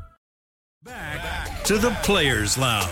[0.83, 2.89] Back to the Players Lounge.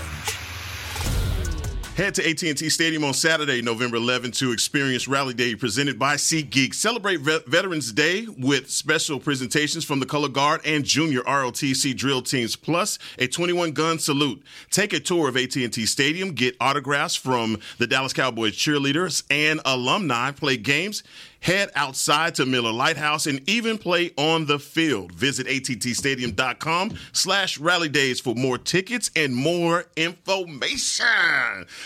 [1.95, 6.75] Head to AT&T Stadium on Saturday, November 11 to experience Rally Day presented by SeatGeek.
[6.75, 12.21] Celebrate Ve- Veterans Day with special presentations from the Color Guard and Junior ROTC drill
[12.21, 14.41] teams, plus a 21-gun salute.
[14.69, 20.31] Take a tour of AT&T Stadium, get autographs from the Dallas Cowboys cheerleaders and alumni,
[20.31, 21.01] play games,
[21.41, 25.11] head outside to Miller Lite House, and even play on the field.
[25.13, 31.05] Visit attstadium.com slash rally days for more tickets and more information.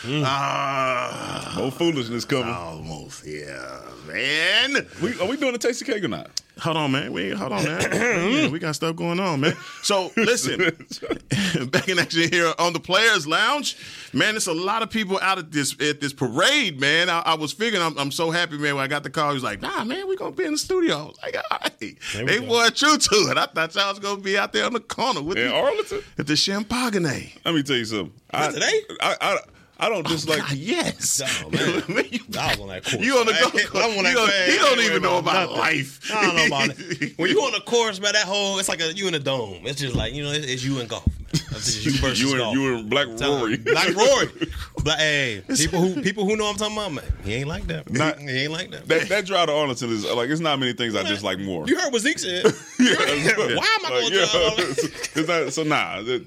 [0.06, 2.54] Ah, More foolishness coming.
[2.54, 4.88] almost, yeah, man.
[5.02, 6.42] We, are we doing a tasty cake or not?
[6.60, 7.12] Hold on, man.
[7.14, 7.82] We hold on, man.
[8.34, 9.56] Yeah, we got stuff going on, man.
[9.82, 10.60] So listen,
[11.72, 13.76] back in action here on the Players Lounge,
[14.14, 14.36] man.
[14.36, 17.10] It's a lot of people out at this at this parade, man.
[17.10, 18.76] I, I was figuring, I'm, I'm so happy, man.
[18.76, 20.58] When I got the call, he was like, Nah, man, we gonna be in the
[20.58, 20.96] studio.
[20.96, 23.38] I was like, all right, they were true to it.
[23.38, 26.02] I thought y'all was gonna be out there on the corner with In the, Arlington?
[26.18, 27.32] at the Champagne.
[27.46, 28.14] Let me tell you something.
[28.32, 28.82] I, today?
[29.02, 29.38] I, I,
[29.80, 30.40] I don't oh, dislike.
[30.40, 30.50] like.
[30.50, 31.22] God, yes.
[31.44, 31.84] Oh, man.
[31.96, 33.04] Man, you, I was on that course.
[33.04, 33.84] you on the golf course.
[33.84, 34.52] I'm on that You don't- thing.
[34.52, 35.58] he don't even know about nothing.
[35.58, 36.12] life.
[36.14, 37.14] I don't know about it.
[37.18, 39.62] When you on the course, man, that whole it's like a you in a dome.
[39.66, 41.06] It's just like you know, it's, it's you and golf.
[41.08, 41.18] Man.
[41.34, 42.56] It's you versus You and golf.
[42.56, 43.58] you and Black Rory.
[43.58, 44.30] Black Rory.
[44.84, 47.06] Black, hey, people who people who know what I'm talking about, man.
[47.24, 47.90] He ain't like that.
[47.92, 48.88] Not- he ain't like that.
[48.88, 51.66] That that drive to Arlington is like it's not many things I dislike more.
[51.68, 52.46] you heard what Zeke said.
[52.80, 54.84] Yeah, Why am I going to yeah, all it's,
[55.18, 56.26] it's not, so nah, that-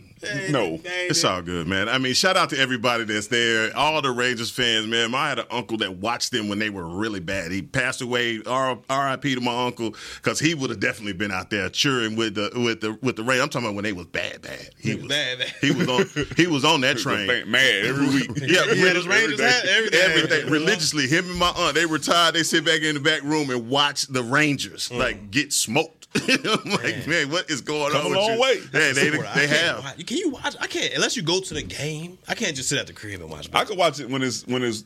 [0.50, 0.80] no.
[0.84, 1.88] It's all good, man.
[1.88, 5.14] I mean, shout out to everybody that's there, all the Rangers fans, man.
[5.14, 7.52] I had an uncle that watched them when they were really bad.
[7.52, 8.40] He passed away.
[8.46, 9.34] R- R.I.P.
[9.34, 12.80] to my uncle because he would have definitely been out there cheering with the with
[12.80, 13.42] the with the Rangers.
[13.44, 14.70] I'm talking about when they was bad, bad.
[14.78, 15.52] He was Bad, bad.
[15.60, 17.26] He was on he was on that train.
[17.50, 18.30] Mad every week.
[18.36, 20.00] Yeah, He had his Rangers hat, everything.
[20.00, 21.06] everything religiously.
[21.06, 22.34] Him and my aunt, they retired.
[22.34, 24.98] They sit back in the back room and watch the Rangers Mm.
[24.98, 25.95] like get smoked.
[26.14, 28.06] I'm like, man, what is going Come on?
[28.06, 28.40] a with long you?
[28.40, 28.54] way.
[28.72, 29.26] Yeah, they, Sport.
[29.26, 29.84] I they have.
[29.84, 30.56] watch- Can you watch?
[30.60, 32.18] I can't unless you go to the game.
[32.28, 33.48] I can't just sit at the crib and watch.
[33.52, 34.84] I could watch it when it's when it's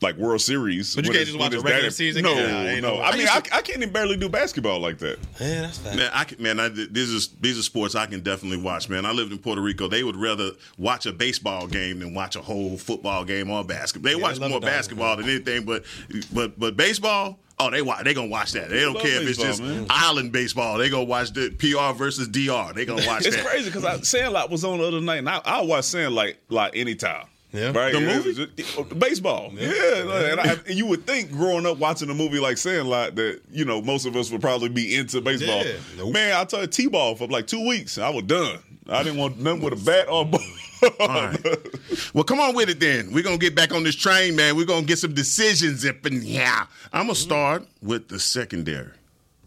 [0.00, 0.94] like World Series.
[0.96, 2.50] But you can't just watch when a it's regular that- season No, game?
[2.50, 2.96] Nah, ain't no.
[2.96, 5.18] no- I I mean, I, I can't even barely do basketball like that.
[5.40, 5.96] Yeah, that's fast.
[5.96, 8.88] Man, I can, man, I, these are these are sports I can definitely watch.
[8.88, 9.88] Man, I lived in Puerto Rico.
[9.88, 14.10] They would rather watch a baseball game than watch a whole football game or basketball.
[14.12, 15.84] They Yeah, watch they more the Dodgers, basketball than anything, but
[16.32, 17.38] but but baseball.
[17.58, 18.02] Oh, they watch.
[18.04, 18.68] They gonna watch that.
[18.68, 19.86] They don't love care if it's just man.
[19.88, 20.76] island baseball.
[20.78, 22.72] They gonna watch the PR versus DR.
[22.74, 23.26] They gonna watch that.
[23.28, 23.46] It's that.
[23.46, 27.26] crazy because Sandlot was on the other night, and I, I watch Sandlot like anytime.
[27.52, 27.66] Yeah.
[27.66, 27.92] right.
[27.92, 28.28] The And movie?
[28.30, 29.52] was just- the baseball.
[29.54, 33.14] Yeah, like, and, I, and you would think growing up watching a movie like Sandlot
[33.14, 35.64] that you know most of us would probably be into baseball.
[35.64, 35.74] Yeah.
[35.96, 36.12] Nope.
[36.12, 38.58] Man, I told T-ball for like two weeks, and I was done.
[38.88, 40.40] I didn't want nothing with a bat or a ball.
[41.00, 41.56] All right.
[42.12, 43.12] Well, come on with it then.
[43.12, 44.56] We're gonna get back on this train, man.
[44.56, 46.66] We're gonna get some decisions up in here.
[46.92, 48.92] I'm gonna start with the secondary.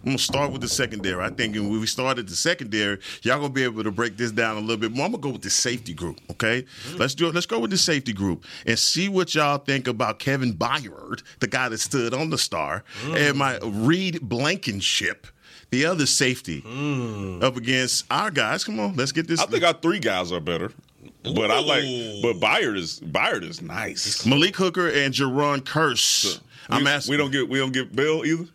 [0.03, 1.23] I'm gonna start with the secondary.
[1.23, 4.57] I think when we started the secondary, y'all gonna be able to break this down
[4.57, 5.05] a little bit more.
[5.05, 6.19] I'm gonna go with the safety group.
[6.31, 6.97] Okay, mm-hmm.
[6.97, 7.35] let's do it.
[7.35, 11.47] Let's go with the safety group and see what y'all think about Kevin Byard, the
[11.47, 13.35] guy that stood on the star, and mm.
[13.35, 15.27] my Reed Blankenship,
[15.69, 17.39] the other safety, hmm.
[17.43, 18.63] up against our guys.
[18.63, 19.39] Come on, let's get this.
[19.39, 20.71] I think our three guys are better,
[21.23, 21.83] but I like.
[22.21, 24.25] But Byard is Byard is nice.
[24.25, 26.39] Malik Hooker and Jayron Kearse.
[26.69, 27.11] I'm asking.
[27.11, 28.45] we don't get we don't get Bell either.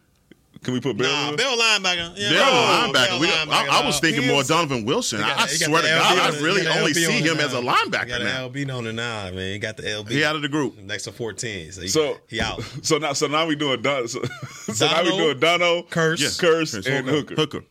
[0.63, 1.11] Can we put Bell?
[1.11, 1.37] Nah, in?
[1.37, 2.13] Bell linebacker.
[2.17, 3.21] Yeah, Bell oh, a linebacker.
[3.21, 5.19] We Bell don't- I, I was thinking more Donovan Wilson.
[5.21, 6.95] Got I, I the- he got swear to God, I really he got the only
[6.95, 8.49] see him as a linebacker got now.
[8.49, 9.53] LB on the nine, man.
[9.53, 10.11] He got the LB.
[10.11, 10.79] He out of the group.
[10.79, 11.73] next to 14.
[11.73, 12.63] So he, So he out.
[12.83, 14.23] So now, so now we doing Don, so,
[14.73, 16.21] so now we Dono, doing Dono, Kearse.
[16.21, 16.41] Yes.
[16.41, 16.87] Kearse, Kearse.
[16.99, 17.35] and Hooker.
[17.35, 17.65] Hooker.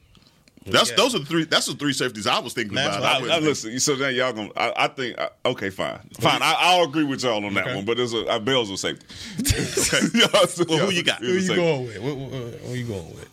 [0.66, 0.96] That's Yeah.
[0.96, 1.46] those are the three.
[1.46, 3.16] That's the three safeties I was thinking That's about.
[3.16, 4.52] I I, was I, listen, so now y'all gonna.
[4.56, 5.18] I, I think.
[5.20, 6.42] I, okay, fine, fine.
[6.42, 7.76] I, I'll agree with y'all on that Okay.
[7.76, 7.86] one.
[7.86, 9.06] But there's a uh, Bell's a safety.
[9.40, 10.68] Okay.
[10.70, 11.20] Well, who you got?
[11.20, 11.96] Who Who you going with?
[11.96, 13.30] Who, who, who you going with?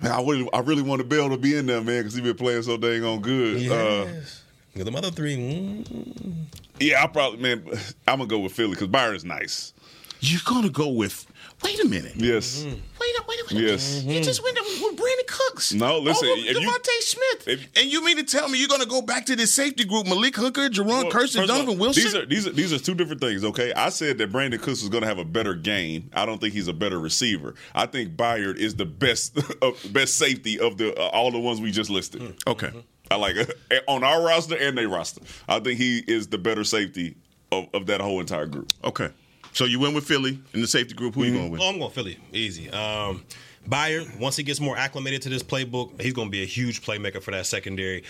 [0.00, 2.34] Man, I really, I really wanted Bell to be in there, man, because he been
[2.36, 3.56] playing so dang on good.
[3.70, 4.42] Uh, Yes.
[4.74, 6.32] With the other three, mm,
[6.80, 7.62] yeah, I probably, man,
[8.08, 9.72] I'm gonna go with Philly because Byron's nice.
[10.20, 11.26] You're gonna go with.
[11.62, 12.14] Wait a minute.
[12.16, 12.64] Yes.
[12.64, 13.70] Wait a wait a minute.
[13.70, 14.02] Yes.
[14.02, 14.56] You just went
[14.92, 15.72] with Brandin Cooks.
[15.74, 17.48] No, listen, Over if you- Smith.
[17.48, 20.06] if- and you mean to tell me you're gonna go back to this safety group?
[20.06, 22.02] Malik Hooker, Jayron Well, Kearse, and all, Donovan Wilson.
[22.02, 23.44] These are these are these are two different things.
[23.44, 26.10] Okay, I said that Brandin Cooks was going to have a better game.
[26.14, 27.54] I don't think he's a better receiver.
[27.74, 29.38] I think Byard is the best
[29.92, 32.34] best safety of the uh, all the ones we just listed.
[32.46, 32.70] okay.
[33.10, 33.36] I like
[33.88, 35.20] on our roster and their roster.
[35.48, 37.16] I think he is the better safety
[37.50, 38.72] of, of that whole entire group.
[38.84, 39.10] Okay.
[39.52, 41.14] So you went with Philly in the safety group.
[41.14, 41.60] Who you going with?
[41.60, 42.18] Oh, I'm going with Philly.
[42.32, 42.70] Easy.
[42.70, 43.22] Um,
[43.68, 46.82] Byard, once he gets more acclimated to this playbook, he's going to be a huge
[46.82, 48.04] playmaker for that secondary.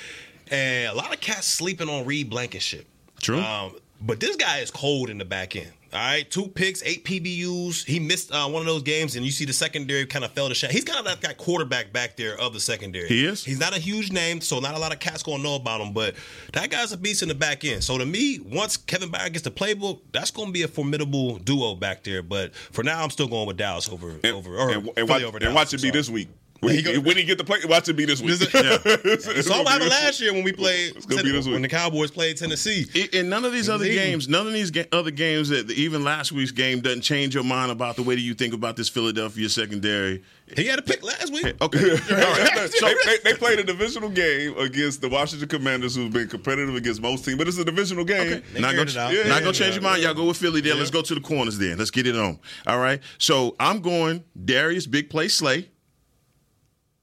[0.51, 2.87] And a lot of cats sleeping on Reed Blankenship.
[3.21, 3.41] True.
[3.41, 5.73] Um, but this guy is cold in the back end.
[5.95, 7.85] All right, two picks, eight PBUs.
[7.85, 10.49] He missed uh, one of those games, and you see the secondary kind of fell
[10.49, 10.71] to shit.
[10.71, 13.09] He's kind of that guy quarterback back there of the secondary.
[13.09, 13.45] He is?
[13.45, 15.93] He's not a huge name, so not a lot of cats gonna know about him.
[15.93, 16.15] But
[16.55, 17.85] that guy's a beast in the back end.
[17.85, 21.75] So to me, once Kevin Byard gets the playbook, that's gonna be a formidable duo
[21.75, 22.23] back there.
[22.23, 25.23] But for now, I'm still going with Dallas over And, over or and, and watch,
[25.23, 26.29] over and watch it be this week.
[26.63, 28.39] When He go- when he get to play, watch it be this week.
[28.39, 31.25] This is- It's- You it's saw gonna happened last year when we played It's gonna
[31.25, 32.87] be this when the Cowboys played Tennessee.
[33.13, 36.31] In none of these other games, none of these ga- other games that even last
[36.31, 39.49] week's game doesn't change your mind about the way that you think about this Philadelphia
[39.49, 40.23] secondary.
[40.57, 41.47] He had a pick last week.
[41.61, 42.71] Okay, all right.
[42.79, 47.01] So they, they, played a divisional game against the Washington Commanders, who've been competitive against
[47.03, 48.43] most teams, but it's a divisional game.
[48.53, 49.13] They Not gonna, it out.
[49.13, 50.03] not Yeah, gonna yeah, change your mind.
[50.03, 50.75] Y'all go with Philly there.
[50.75, 51.79] Let's go to the corners then.
[51.79, 52.39] Let's get it on.
[52.67, 53.01] All right.
[53.19, 55.69] So I'm going Darius Big Play Slay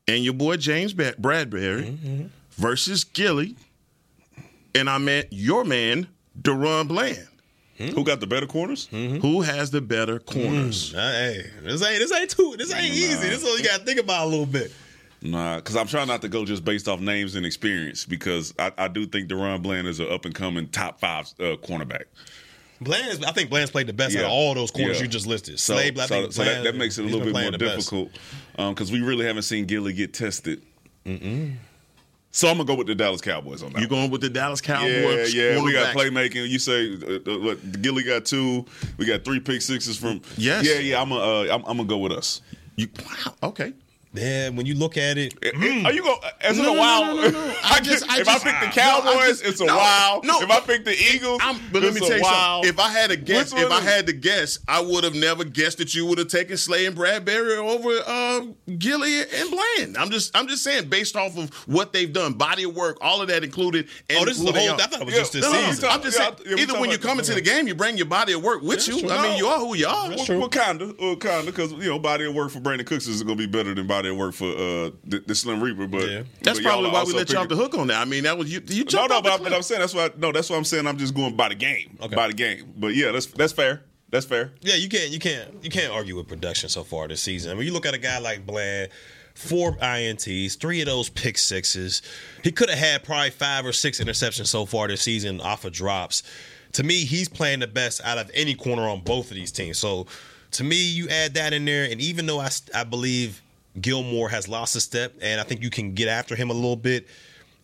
[0.09, 1.49] and your boy James Bradberry
[1.95, 2.25] Mm-hmm.
[2.51, 3.55] versus Gilly,
[4.75, 6.07] and I meant your man
[6.41, 7.27] DaRon Bland.
[7.77, 8.87] Who got the better corners?
[8.91, 10.93] Who has the better corners?
[10.93, 13.29] Uh, hey, this ain't this ain't too this ain't easy.
[13.29, 14.73] This is all you gotta think about a little bit.
[15.21, 18.71] Nah, because I'm trying not to go just based off names and experience because I,
[18.77, 22.03] I do think DaRon Bland is an up and coming top five uh, cornerback.
[22.81, 25.03] Bland's, I think Bland's played the best out of all those corners Yeah.
[25.03, 25.59] you just listed.
[25.59, 28.13] So, Slade, so, so that, that makes it a little bit more difficult.
[28.13, 28.48] best.
[28.67, 30.61] Because we really haven't seen Gilly get tested.
[32.31, 33.81] So I'm gonna go with the Dallas Cowboys on that.
[33.81, 35.33] You going with the Dallas Cowboys?
[35.33, 35.63] yeah, yeah.
[35.63, 36.47] we got playmaking.
[36.47, 37.81] You say uh, uh, what?
[37.81, 38.65] Gilly got two.
[38.97, 40.21] We got three pick sixes from.
[40.37, 40.67] Yes.
[40.67, 41.01] Yeah, yeah.
[41.01, 42.41] I'm gonna uh, I'm, I'm gonna go with us.
[42.75, 43.73] You, wow, okay.
[44.11, 46.17] Yeah, when you look at it, Are you going?
[46.41, 46.99] As in No, a no, wow?
[47.13, 47.39] no, no, no.
[47.63, 49.65] I I just- just, I if just- I pick the No, Cowboys, just- it's a
[49.65, 50.21] no, wow.
[50.23, 50.41] no.
[50.41, 52.61] If I pick the Eagles, I'm, but let it's me tell a you wow.
[52.63, 52.69] something.
[52.73, 55.77] If I had to guess, if I had to guess, I would have never guessed
[55.77, 58.47] that you would have taken Slay and Bradberry over uh,
[58.79, 59.95] Gilly and Bland.
[59.95, 63.21] I'm just, I'm just saying, based off of what they've done, body of work, all
[63.21, 63.89] of that included.
[64.09, 64.73] And Oh, this is the whole- are.
[64.81, 65.89] I thought it was Yeah, just this No, no, no, season.
[65.91, 66.57] I'm just Yeah, saying.
[66.57, 68.63] yeah, either when you about- come into the game, you bring your body of work
[68.63, 69.07] with you.
[69.07, 70.09] I mean, you are who you are.
[70.09, 73.21] Well, well, kinda, well, kinda, because you know, body of work for Brandin Cooks is
[73.21, 75.87] going to be better than body of work for uh, the, the Slim Reaper.
[75.87, 76.23] But Yeah.
[76.41, 78.01] That's but probably why we let you off the hook on that.
[78.01, 78.61] I mean, that was you.
[78.67, 79.53] You No, no, off but, cliff.
[79.53, 80.09] I'm saying that's why.
[80.17, 80.87] No, that's what I'm saying.
[80.87, 82.15] I'm just going by the game, Okay.
[82.15, 82.73] by the game.
[82.77, 83.83] But yeah, that's that's fair.
[84.11, 84.51] That's fair.
[84.61, 87.51] yeah, you can't you can't you can't argue with production so far this season.
[87.51, 88.89] I mean, you look at a guy like Bland,
[89.35, 92.01] four ints, three of those pick sixes.
[92.43, 95.73] He could have had probably five or six interceptions so far this season off of
[95.73, 96.23] drops.
[96.73, 99.77] To me, he's playing the best out of any corner on both of these teams.
[99.77, 100.05] So,
[100.51, 103.41] to me, you add that in there, and even though I I believe
[103.79, 106.75] Gilmore has lost a step, and I think you can get after him a little
[106.75, 107.07] bit.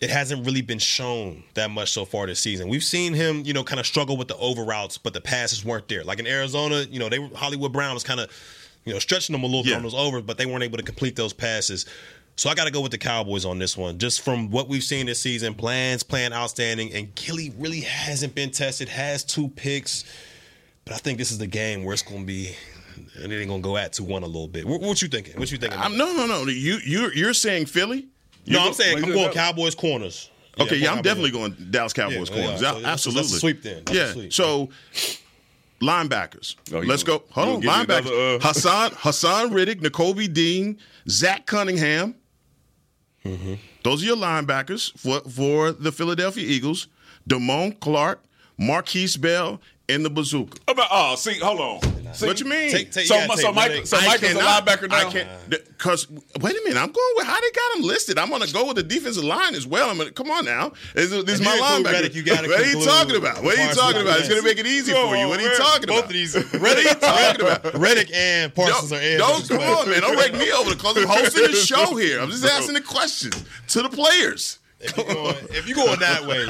[0.01, 2.67] It hasn't really been shown that much so far this season.
[2.67, 5.63] We've seen him, you know, kind of struggle with the over routes, but the passes
[5.63, 6.03] weren't there.
[6.03, 8.29] Like in Arizona, you know, they were Hollywood Brown was kind of,
[8.83, 9.77] you know, stretching them a little bit Yeah.
[9.77, 11.85] on those overs, but they weren't able to complete those passes.
[12.35, 13.97] So I got to go with the Cowboys on this one.
[13.97, 18.51] Just from what we've seen this season, plans playing outstanding, and Gilly really hasn't been
[18.51, 18.89] tested.
[18.89, 20.03] Has two picks,
[20.83, 22.53] but I think this is the game where it's going to be.
[23.21, 24.65] And it ain't gonna go at two one a little bit.
[24.65, 25.37] What, what you thinking?
[25.39, 25.79] What you thinking?
[25.79, 26.43] I'm, no, no, no.
[26.45, 28.07] You, you, you're saying Philly?
[28.47, 30.29] no, You I'm saying I'm going Cowboys corners.
[30.59, 32.59] Okay, yeah, I'm I'm definitely going Dallas Cowboys Yeah, yeah, corners.
[32.61, 33.39] so Yeah, that's- that's a Absolutely.
[33.39, 33.83] sweep then.
[33.85, 34.11] That's yeah.
[34.13, 34.33] sweep.
[34.33, 34.69] So
[35.81, 36.55] linebackers.
[36.73, 37.25] Oh, Let's gonna- go.
[37.31, 37.61] Hold on.
[37.61, 38.31] you gonna give me Linebackers.
[38.31, 40.77] another, uh, Haason Haason Reddick, Nakobe Dean,
[41.09, 42.15] Zach Cunningham.
[43.25, 43.55] Mm-hmm.
[43.83, 46.87] Those are your linebackers for for the Philadelphia Eagles.
[47.27, 48.23] Damone Clark,
[48.59, 50.59] Markquese Bell, and the Bazooka.
[50.67, 51.94] About, oh, see, hold on.
[52.15, 52.71] See, What you mean?
[52.71, 55.07] Take- take- so, you gotta so, take Michael, so I Michael's a linebacker now.
[55.07, 55.35] I can't uh.
[55.49, 56.77] because wait a minute.
[56.77, 58.17] I'm going with how they got him listed.
[58.17, 59.89] I'm going to go with the defensive line as well.
[59.89, 60.71] I'm gonna, come on now.
[60.93, 61.91] This, is- this is my linebacker.
[61.91, 63.43] Reddick, you gotta what are you talking about?
[63.43, 64.19] What are you talking about?
[64.19, 65.27] It's going to make it easy for you.
[65.27, 67.73] What are you Come on, talking Both of these, What are you talking about?
[67.75, 69.17] Reddick and Parsons Don't, are in.
[69.17, 70.01] don't come on, man.
[70.01, 70.97] Don't rake me over the clothes.
[70.97, 72.19] I'm hosting the show here.
[72.19, 74.59] I'm just asking the questions to the players.
[74.85, 76.45] If you're going, if you're going that way,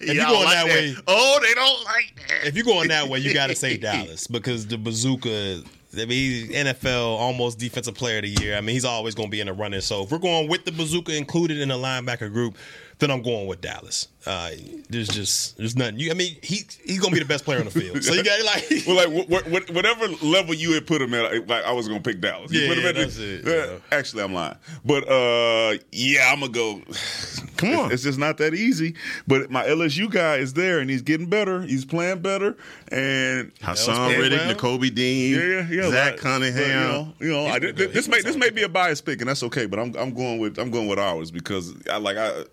[0.00, 2.46] if you're going like that way, oh, they don't like that.
[2.46, 5.62] if you're going that way, you got to say Dallas because the bazooka.
[5.94, 8.58] I mean, he's NFL almost defensive player of the year.
[8.58, 9.80] I mean, he's always going to be in the running.
[9.80, 12.58] So if we're going with the bazooka included in the linebacker group,
[12.98, 14.08] then I'm going with Dallas.
[14.26, 14.50] Uh,
[14.88, 16.00] there's just there's nothing.
[16.00, 18.02] You, I mean, he he's going to be the best player on the field.
[18.02, 18.64] So you got like.
[18.86, 22.00] Well, like wh- wh- whatever level you had put him at, like I was gonna
[22.00, 22.52] pick Dallas.
[22.52, 23.78] You Yeah, put him yeah, at the- that's it, uh, yeah.
[23.98, 26.82] Actually, I'm lying, but uh, yeah, I'm gonna go.
[27.56, 27.84] Come on.
[27.86, 28.94] it's, it's just not that easy.
[29.26, 31.62] But my LSU guy is there, and he's getting better.
[31.62, 32.56] He's playing better,
[32.92, 34.54] and Haason Reddick, Brown?
[34.80, 35.90] Nakobe Dean, yeah, yeah, yeah.
[35.90, 37.14] Zach like- Cunningham.
[37.18, 39.20] but, you know, you know I, this, this may this may be a biased pick,
[39.20, 39.66] and that's okay.
[39.66, 42.44] But I'm I'm going with I'm going with ours because I like I.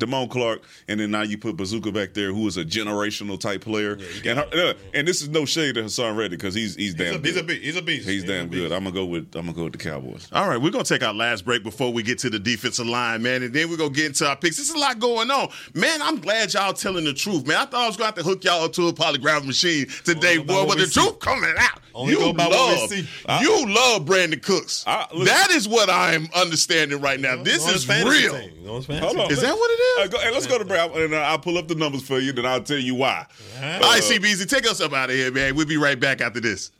[0.00, 3.60] Damone Clark, and then now you put Bazooka back there, who is a generational type
[3.62, 3.98] player.
[4.24, 7.36] and, uh, and this is no shade to Haason Reddick because he's he's damn He's
[7.36, 7.46] a, good.
[7.46, 7.62] beast.
[7.62, 8.08] He's a beast.
[8.08, 8.62] He's a damn beast.
[8.68, 8.72] good.
[8.72, 10.28] I'm gonna go with I'm gonna go with the Cowboys.
[10.32, 13.22] All right, we're gonna take our last break before we get to the defensive line,
[13.22, 14.56] man, and then we're gonna get into our picks.
[14.56, 16.00] There's a lot going on, man.
[16.02, 17.58] I'm glad y'all telling the truth, man.
[17.58, 20.38] I thought I was gonna have to hook y'all up to a polygraph machine today,
[20.38, 21.00] Only boy, what but we the see.
[21.00, 21.78] truth coming out.
[21.94, 23.06] Only you go by what we love, see.
[23.42, 24.84] you love Brandin Cooks.
[24.86, 27.42] I- that is what I am understanding right now.
[27.42, 28.38] This On his is real.
[28.38, 28.50] team.
[28.68, 29.28] On his fantasy Hold on.
[29.28, 29.32] team.
[29.32, 29.89] Is that what it is?
[29.98, 32.18] Uh, go, hey, let's go to Brown, and uh, I'll pull up the numbers for
[32.18, 33.26] you, then I'll tell you why.
[33.56, 35.54] All right, CBZ, take us up out of here, man.
[35.54, 36.70] We'll be right back after this.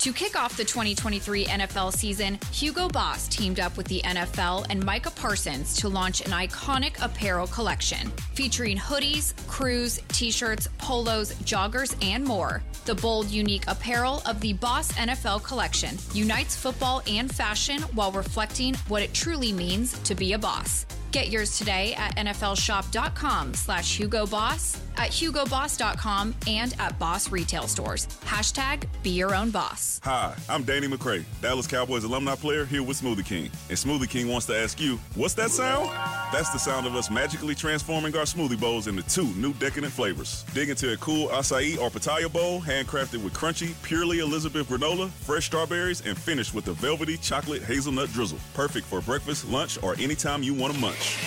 [0.00, 4.84] To kick off the 2023 NFL season, Hugo Boss teamed up with the NFL and
[4.84, 11.96] Micah Parsons to launch an iconic apparel collection featuring hoodies, crews, t shirts, polos, joggers,
[12.04, 12.62] and more.
[12.84, 18.74] The bold, unique apparel of the Boss NFL collection unites football and fashion while reflecting
[18.88, 20.84] what it truly means to be a boss.
[21.16, 28.06] Get yours today at nflshop.com slash Hugo Boss, at hugoboss.com, and at Boss retail stores.
[28.24, 30.00] Hashtag be your own boss.
[30.04, 33.50] Hi, I'm Danny McCray, Dallas Cowboys alumni player here with Smoothie King.
[33.68, 35.90] And Smoothie King wants to ask you, what's that sound?
[36.32, 40.44] That's the sound of us magically transforming our smoothie bowls into two new decadent flavors.
[40.54, 45.46] Dig into a cool acai or pitaya bowl, handcrafted with crunchy, purely Elizabeth granola, fresh
[45.46, 48.38] strawberries, and finished with a velvety chocolate hazelnut drizzle.
[48.54, 51.18] Perfect for breakfast, lunch, or anytime you want to munch.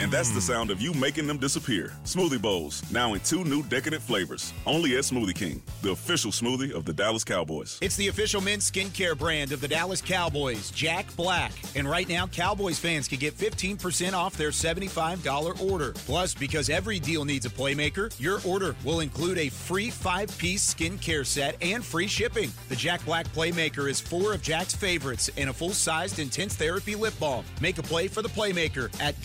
[0.00, 1.92] And that's the sound of you making them disappear.
[2.04, 4.52] Smoothie bowls, now in two new decadent flavors.
[4.64, 7.78] Only at Smoothie King, the official smoothie of the Dallas Cowboys.
[7.82, 11.50] It's the official men's skincare brand of the Dallas Cowboys, Jack Black.
[11.74, 15.92] And right now, Cowboys fans can get 15% off their $75 order.
[15.94, 20.74] Plus, because every deal needs a playmaker, your order will include a free five piece
[20.74, 22.52] skincare set and free shipping.
[22.68, 26.94] The Jack Black Playmaker is four of Jack's favorites and a full sized intense therapy
[26.94, 27.44] lip balm.
[27.60, 29.20] Make a play for the Playmaker at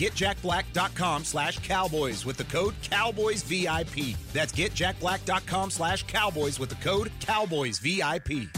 [0.73, 4.15] getjackblack.com slash cowboys with the code CowboysVIP.
[4.33, 8.49] That's getjackblack.com slash cowboys with the code CowboysVIP.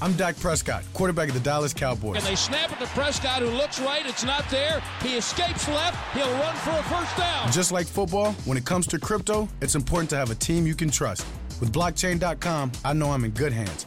[0.00, 2.16] I'm Dak Prescott, quarterback of the Dallas Cowboys.
[2.16, 4.04] And they snap it to Prescott, who looks right.
[4.04, 4.82] It's not there.
[5.00, 5.96] He escapes left.
[6.16, 7.52] He'll run for a first down.
[7.52, 10.74] Just like football, when it comes to crypto, it's important to have a team you
[10.74, 11.24] can trust.
[11.60, 13.86] With blockchain.com, I know I'm in good hands.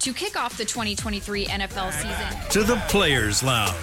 [0.00, 3.74] To kick off the 2023 NFL season, To the Players Lounge.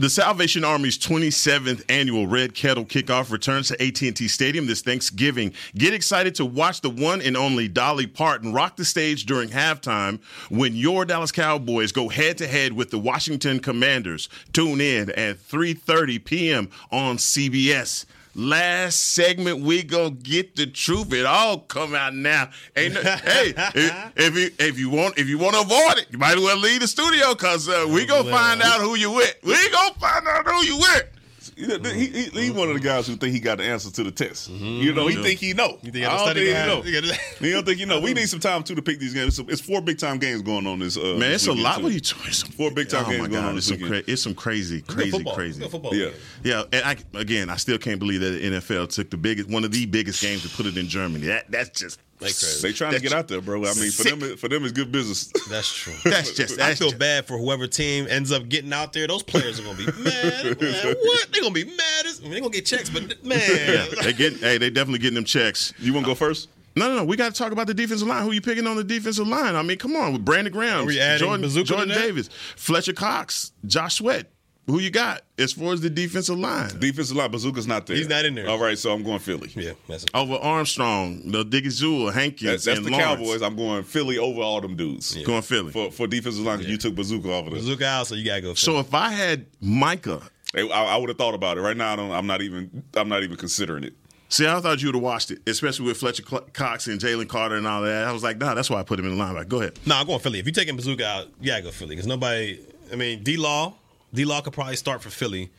[0.00, 5.52] The Salvation Army's 27th annual Red Kettle Kickoff returns to AT&T Stadium this Thanksgiving.
[5.74, 10.20] Get excited to watch the one and only Dolly Parton rock the stage during halftime
[10.50, 14.28] when your Dallas Cowboys go head-to-head with the Washington Commanders.
[14.52, 16.70] Tune in at 3:30 p.m.
[16.92, 18.04] on CBS.
[18.38, 21.12] Last segment, we gonna get the truth.
[21.12, 22.50] It all come out now.
[22.76, 26.06] Ain't no, hey, if, if you if you want if you want to avoid it,
[26.12, 29.10] you might as well leave the studio because uh, we gonna find out who you
[29.10, 29.34] with.
[29.42, 31.17] We gonna find out who you with.
[31.58, 34.10] He, he, he one of the guys who think he got the answer to the
[34.12, 34.48] test.
[34.48, 35.22] You know, he Mhm.
[35.24, 35.78] think he know.
[35.82, 36.82] You think I don't think he know.
[36.84, 38.00] You He don't think you know.
[38.00, 39.38] We need some time too to pick these games.
[39.38, 40.96] It's, it's four big time games going on this.
[40.96, 41.76] Uh, Man, it's a lot.
[41.78, 41.82] too.
[41.82, 42.32] What are you doing?
[42.32, 44.04] Some Four big time oh games going on this it's some, weekend.
[44.04, 45.34] cra- it's some crazy, crazy, football.
[45.34, 45.68] crazy.
[45.68, 45.94] Football.
[45.94, 46.10] Yeah.
[46.44, 49.64] Yeah, and I, again, I still can't believe that the NFL took the biggest, one
[49.64, 51.26] of the biggest games to put it in Germany.
[51.26, 52.62] That that's just Like crazy.
[52.68, 53.60] They trying to get out there, bro.
[53.60, 54.18] I mean, for Sick.
[54.18, 55.30] them, for them, it's good business.
[55.48, 55.92] That's true.
[56.10, 59.06] That's just- I feel just- bad for whoever team ends up getting out there.
[59.06, 60.60] Those players are gonna be mad.
[60.60, 61.28] man, what?
[61.32, 62.06] They're gonna be mad.
[62.06, 63.86] As, I mean, they're gonna get checks, but man, yeah.
[64.02, 65.72] They get, hey, they definitely getting them checks.
[65.78, 66.48] You want to go first?
[66.76, 67.04] No, no, no.
[67.04, 68.22] We got to talk about the defensive line.
[68.24, 69.56] Who you picking on the defensive line?
[69.56, 71.88] I mean, come on, with Brandon Graham, Are we adding Jordan, Jordan?
[71.88, 74.30] Davis, Fletcher Cox, Josh Sweat.
[74.68, 76.78] Who you got as far as the defensive line?
[76.78, 77.96] Defensive line, Bazooka's not there.
[77.96, 78.48] He's not in there.
[78.48, 79.50] All right, so I'm going Philly.
[79.56, 83.06] yeah, that's Over Armstrong, the Diggy Zool, Hankins, That's, that's and the Lawrence.
[83.22, 83.42] Cowboys.
[83.42, 85.16] I'm going Philly over all them dudes.
[85.24, 85.72] Going Philly.
[85.72, 87.62] For for defensive line, 'cause you took Bazooka off of this.
[87.64, 88.46] Bazooka out, so you gotta go.
[88.48, 88.56] Philly.
[88.56, 90.20] So if I had Micah,
[90.54, 91.62] I, I would have thought about it.
[91.62, 92.82] Right now, I don't, I'm not even.
[92.94, 93.94] I'm not even considering it.
[94.28, 97.56] see, I thought you would have watched it, especially with Fletcher Cox and Jalen Carter
[97.56, 98.04] and all that.
[98.06, 99.34] I was like, nah, that's why I put him in the line.
[99.34, 99.48] linebacker.
[99.48, 99.78] Go ahead.
[99.86, 100.38] No, I'm going Philly.
[100.40, 102.60] If you're taking Bazooka out, you gotta go Philly because nobody.
[102.92, 103.74] I mean, D Law,
[104.12, 105.50] D Law could probably start for Philly,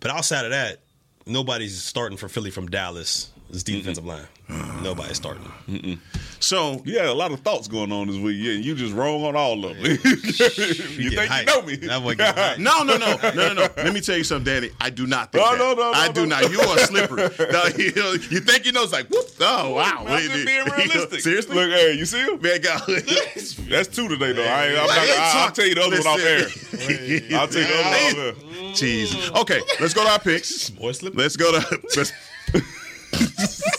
[0.00, 0.80] but outside of that,
[1.26, 3.30] nobody's starting for Philly from Dallas.
[3.50, 3.78] This mm-hmm.
[3.78, 5.50] defensive line, nobody's starting.
[6.38, 8.36] So You had a lot of thoughts going on this week.
[8.38, 9.84] Yeah, you just wrong on all of them.
[9.86, 11.40] you think hyped.
[11.40, 11.76] you know me?
[11.76, 12.14] That boy.
[12.62, 13.68] No, no, no, no, no, no.
[13.76, 14.70] Let me tell you something, Danny.
[14.80, 15.58] I do not think No, that.
[15.58, 16.40] no, no, no, I do no.
[16.40, 16.50] not.
[16.50, 17.28] You are slippery.
[17.52, 18.82] No, you, know, you think you know?
[18.84, 19.26] It's like, whoop.
[19.40, 20.04] Oh, wow.
[20.06, 21.20] I'm just being realistic.
[21.20, 21.54] Seriously?
[21.54, 22.40] Look, hey, you see him?
[22.40, 22.82] Man, God.
[22.86, 24.44] That's two today, though.
[24.44, 27.38] I ain't, I'm not, Hey, I, I'll talk- tell you the other one off air.
[27.38, 28.72] I'll tell you the other one off air.
[28.76, 29.40] Jeez.
[29.40, 30.70] Okay, let's go to our picks.
[30.70, 31.14] Boy, slip.
[31.16, 33.70] Let's go to let's, let's go.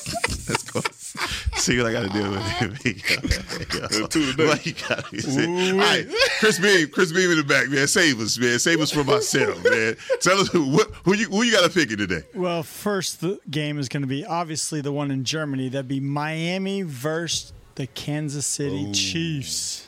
[1.68, 4.10] See what I got to deal with.
[4.10, 4.48] Two today.
[4.48, 5.72] What you got to say?
[5.74, 6.08] All right,
[6.40, 7.86] Chris Beam, Chris Beam in the back, man.
[7.90, 8.58] Save us, man.
[8.58, 9.98] Save us from ourselves, man.
[10.22, 12.24] Tell us who, what, who you who you got to pick it today.
[12.34, 15.68] Well, first the game is going to be obviously the one in Germany.
[15.68, 19.87] That'd be Miami versus the Kansas City Chiefs.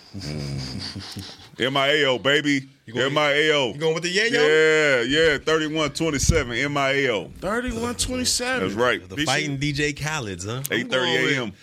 [1.58, 2.68] MIAO, baby.
[2.88, 3.74] MIAO.
[3.74, 5.06] You going with the yayo?
[5.08, 5.38] Yeah, yeah.
[5.38, 6.52] 31 27.
[6.52, 7.32] MIAO.
[7.36, 8.60] 31 27.
[8.62, 9.08] That's right.
[9.08, 10.62] The fighting DJ Khaled's, huh?
[10.64, 11.54] 8:30 a.m.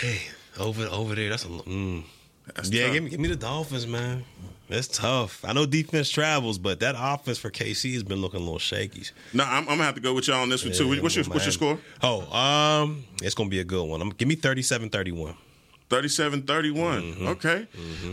[0.00, 1.30] Damn, over over there.
[1.30, 2.02] That's a mm.
[2.46, 2.52] yeah.
[2.54, 2.70] tough.
[2.70, 4.24] Give me give me the Dolphins, man.
[4.68, 5.44] That's tough.
[5.44, 9.04] I know defense travels, but that offense for KC has been looking a little shaky.
[9.34, 10.92] No, I'm, I'm gonna have to go with y'all on this one too.
[10.92, 11.78] Yeah, What's your what's your score?
[12.02, 14.00] Oh, um, it's gonna be a good one.
[14.00, 15.36] I'm, give me 37-31.
[15.92, 17.16] 37 31.
[17.28, 17.66] Okay.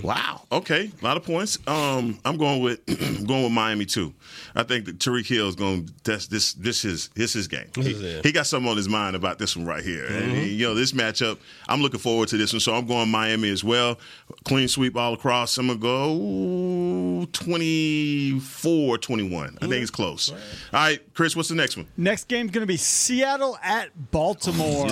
[0.04, 0.42] Wow.
[0.52, 0.92] Okay.
[1.02, 1.58] A lot of points.
[1.66, 2.86] Um, I'm going with
[3.26, 4.14] going with Miami too.
[4.54, 7.68] I think that Tyreek Hill is going that's this this is this his game.
[7.74, 10.06] This He, is he got something on his mind about this one right here.
[10.08, 10.58] And Mhm.
[10.58, 11.38] you know, this matchup,
[11.70, 12.60] I'm looking forward to this one.
[12.60, 13.98] So I'm going Miami as well.
[14.44, 15.58] Clean sweep all across.
[15.58, 19.58] I'm gonna go 24 21.
[19.62, 20.32] I think it's close.
[20.32, 20.38] All
[20.74, 21.88] right, Chris, what's the next one?
[21.96, 24.88] Next game's going to be Seattle at Baltimore.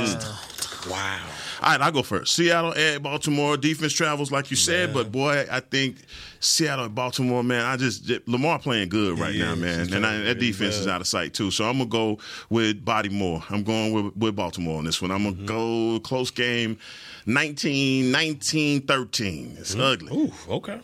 [0.89, 1.19] Wow.
[1.61, 2.35] All right, I'll go first.
[2.35, 3.57] Seattle at Baltimore.
[3.57, 5.97] Defense travels, like you said, but boy, I think
[6.39, 10.17] Seattle and Baltimore, man, I just Lamar playing good right He now, man, and I,
[10.19, 11.51] that defense is out of sight too.
[11.51, 13.43] So I'm gonna go with Body Moore.
[13.49, 15.11] I'm going with, with Baltimore on this one.
[15.11, 16.77] I'm gonna go close game,
[17.25, 19.55] 19, 19, 13.
[19.59, 20.15] It's ugly.
[20.15, 20.79] Ooh, okay.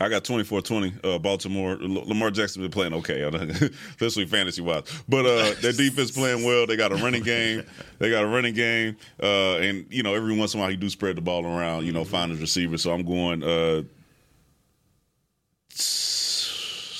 [0.00, 0.94] I got 24 20.
[1.02, 1.72] Uh, Baltimore.
[1.72, 3.22] L- Lamar Jackson been playing okay,
[3.90, 4.82] especially fantasy wise.
[5.08, 6.66] But uh, their defense playing well.
[6.66, 7.64] They got a running game.
[7.98, 8.96] They got a running game.
[9.22, 11.86] Uh, and, you know, every once in a while, he do spread the ball around,
[11.86, 12.76] you know, find his receiver.
[12.76, 13.82] So I'm going uh,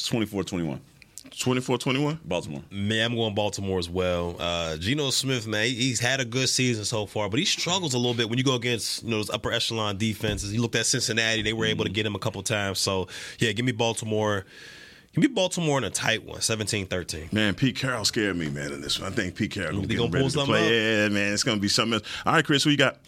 [0.07, 0.80] 24 21.
[1.31, 2.20] 24 21?
[2.24, 2.62] Baltimore.
[2.70, 4.37] Man, I'm going Baltimore as well.
[4.39, 7.99] Uh, Geno Smith, man, he's had a good season so far, but he struggles a
[7.99, 10.53] little bit when you go against you know those upper echelon defenses.
[10.53, 12.79] You looked at Cincinnati; they were able to get him a couple times.
[12.79, 13.09] So
[13.39, 14.45] yeah, give me Baltimore.
[15.14, 17.33] Give me Baltimore in a tight one, 17-13.
[17.33, 19.11] Man, Pete Carroll scared me, man, in this one.
[19.11, 20.66] I think Pete Carroll gonna They get gonna ready pull to something play.
[20.66, 20.70] up?
[20.70, 22.03] Yeah, man, it's gonna be something else.
[22.27, 22.99] All right, Chris, who you got?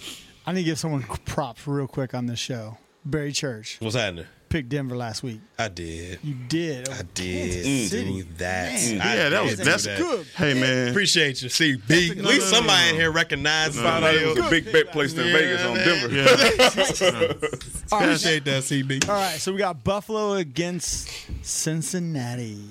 [0.47, 2.79] I need to give someone props real quick on this show.
[3.05, 4.25] Barry Church What's happening?
[4.49, 5.41] Picked Denver last week.
[5.59, 6.19] I did.
[6.23, 6.89] You did.
[6.89, 8.23] I oh, did Kansas City.
[8.23, 8.73] do that.
[8.73, 9.01] Man.
[9.01, 9.99] I Yeah, that was that's that.
[9.99, 10.27] good.
[10.37, 10.89] Hey, man.
[10.89, 12.19] Appreciate you, CB.
[12.19, 13.01] At least no, somebody no, in no.
[13.01, 13.81] here recognizes.
[13.81, 15.87] Found out it was a big bet placed in Yeah, Vegas on man.
[15.87, 17.47] Denver.
[17.93, 18.07] All right.
[18.07, 19.09] Appreciate that, CB.
[19.09, 21.11] All right, so we got Buffalo against
[21.45, 22.65] Cincinnati.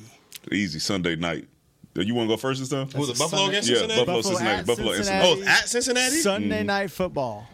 [0.51, 1.47] Easy Sunday night.
[1.95, 2.87] You want to go first this time?
[2.95, 4.05] Was it Buffalo against Yeah, Cincinnati?
[4.05, 4.65] Buffalo, Cincinnati.
[4.65, 5.27] Buffalo, Cincinnati.
[5.27, 6.15] Oh, at Cincinnati?
[6.17, 6.67] Sunday mm.
[6.67, 7.47] night football.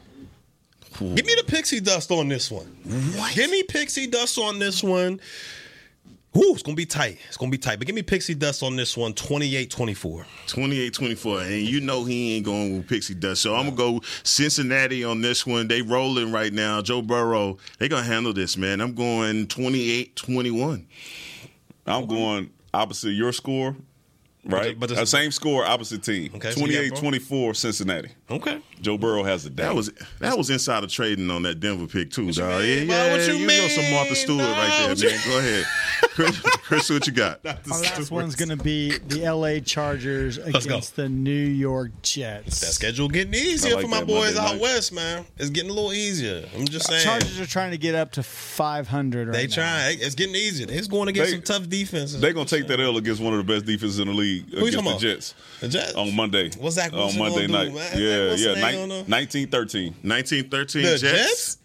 [0.99, 2.75] Give me the pixie dust on this one.
[3.33, 5.19] Give me pixie dust on this one.
[6.35, 7.19] Ooh, it's gonna be tight.
[7.27, 7.77] It's gonna be tight.
[7.77, 10.25] But give me pixie dust on this one, 28-24.
[10.47, 13.43] 28-24, and you know he ain't going with Pixie Dust.
[13.43, 15.67] So I'm gonna go Cincinnati on this one.
[15.67, 16.81] They rolling right now.
[16.81, 18.81] Joe Burrow, they gonna handle this, man.
[18.81, 20.85] I'm going 28-21.
[21.85, 23.75] I'm going opposite your score,
[24.45, 24.77] right?
[24.79, 26.31] but But the- uh, same score, opposite team.
[26.35, 28.09] Okay, so 28-24 Cincinnati.
[28.29, 28.59] Okay.
[28.81, 29.63] Joe Burrow has the day.
[29.63, 32.61] That was that was insider trading on that Denver pick too, What you dog.
[32.61, 33.17] mean, yeah, bro?
[33.17, 34.57] What you you know some Martha Stewart dog?
[34.57, 35.19] right there, man.
[35.25, 35.65] Go ahead,
[36.09, 36.39] Chris.
[36.41, 37.45] Chris, what you got?
[37.45, 40.45] Our last one's going to be the LA Chargers go.
[40.59, 42.59] against the New York Jets.
[42.59, 44.61] That schedule getting easier like for my boys Monday out night.
[44.61, 45.25] west, man.
[45.37, 46.43] It's getting a little easier.
[46.53, 47.03] I'm just uh, saying.
[47.05, 49.53] Chargers are trying to get up to 500 right they now.
[49.53, 49.95] try.
[49.97, 50.65] It's getting easier.
[50.65, 52.19] They're going against They- some tough defenses.
[52.19, 54.65] They're gonna take that L against one of the best defenses in the league Who
[54.67, 54.97] you against the?
[54.99, 55.93] Jets The Jets?
[55.95, 56.49] on Monday.
[56.59, 57.71] What's Zach on Monday night?
[57.93, 57.99] do?
[58.01, 59.93] Yeah, Wilson yeah, ain't gonna- 19-13.
[60.03, 61.01] 19-13 The Jets.
[61.01, 61.57] Jets?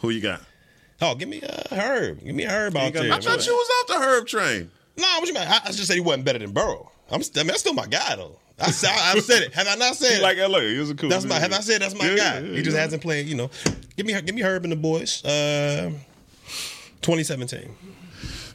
[0.00, 0.40] Who you got?
[1.02, 2.24] Oh, give me uh, Herb.
[2.24, 3.12] Give me Herb out there.
[3.12, 4.70] I thought you was off the Herb train.
[4.96, 5.42] No, what you mean?
[5.46, 6.90] I, I just said he wasn't better than Burrow.
[7.10, 8.38] I'm, I mean, that's still my guy though.
[8.58, 9.52] I, said- I, said it.
[9.54, 10.22] Have I not said He it?
[10.22, 10.60] like LA.
[10.60, 11.10] He was a cool.
[11.10, 11.38] that's my.
[11.38, 12.38] Have I said that's my Yeah, guy?
[12.40, 13.26] yeah, he just hasn't played.
[13.26, 13.50] You know,
[13.96, 15.22] give me give me Herb and the boys.
[15.22, 15.90] Uh,
[17.02, 17.68] 2017.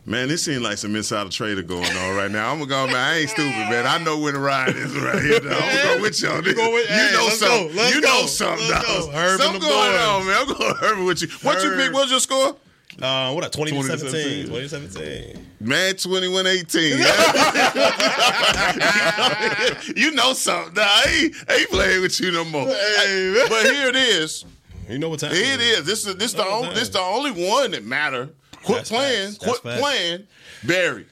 [0.03, 2.51] Man, this seems like some insider trader going on right now.
[2.51, 2.95] I'm gonna go, man.
[2.95, 3.85] I ain't stupid, man.
[3.85, 5.39] I know when to ride is right here.
[5.39, 5.51] Dog.
[5.51, 6.55] I'm gonna go with you on this.
[6.55, 7.75] go with- you hey, know something.
[7.75, 9.11] go, you go, know something, let's go.
[9.11, 10.01] Herb something going boys.
[10.01, 10.37] on, man.
[10.39, 11.27] I'm going Herb with you.
[11.43, 11.93] What you pick?
[11.93, 12.55] What's your score?
[12.99, 13.53] Uh, what?
[13.53, 14.47] 2017.
[14.47, 14.47] 2017.
[14.47, 15.45] 2017.
[15.61, 16.97] Man, 21 18.
[19.95, 20.73] you know something.
[20.73, 22.65] Nah, I ain't, I ain't playing with you no more.
[22.67, 24.45] Hey, but here it is.
[24.89, 25.31] You know what time?
[25.31, 25.85] It is.
[25.85, 28.29] This is this the only this the only one that matter.
[28.63, 29.27] Quit That's playing.
[29.31, 29.37] facts.
[29.39, 29.81] That's Quit facts.
[29.81, 30.27] playing.
[30.65, 31.05] Barry.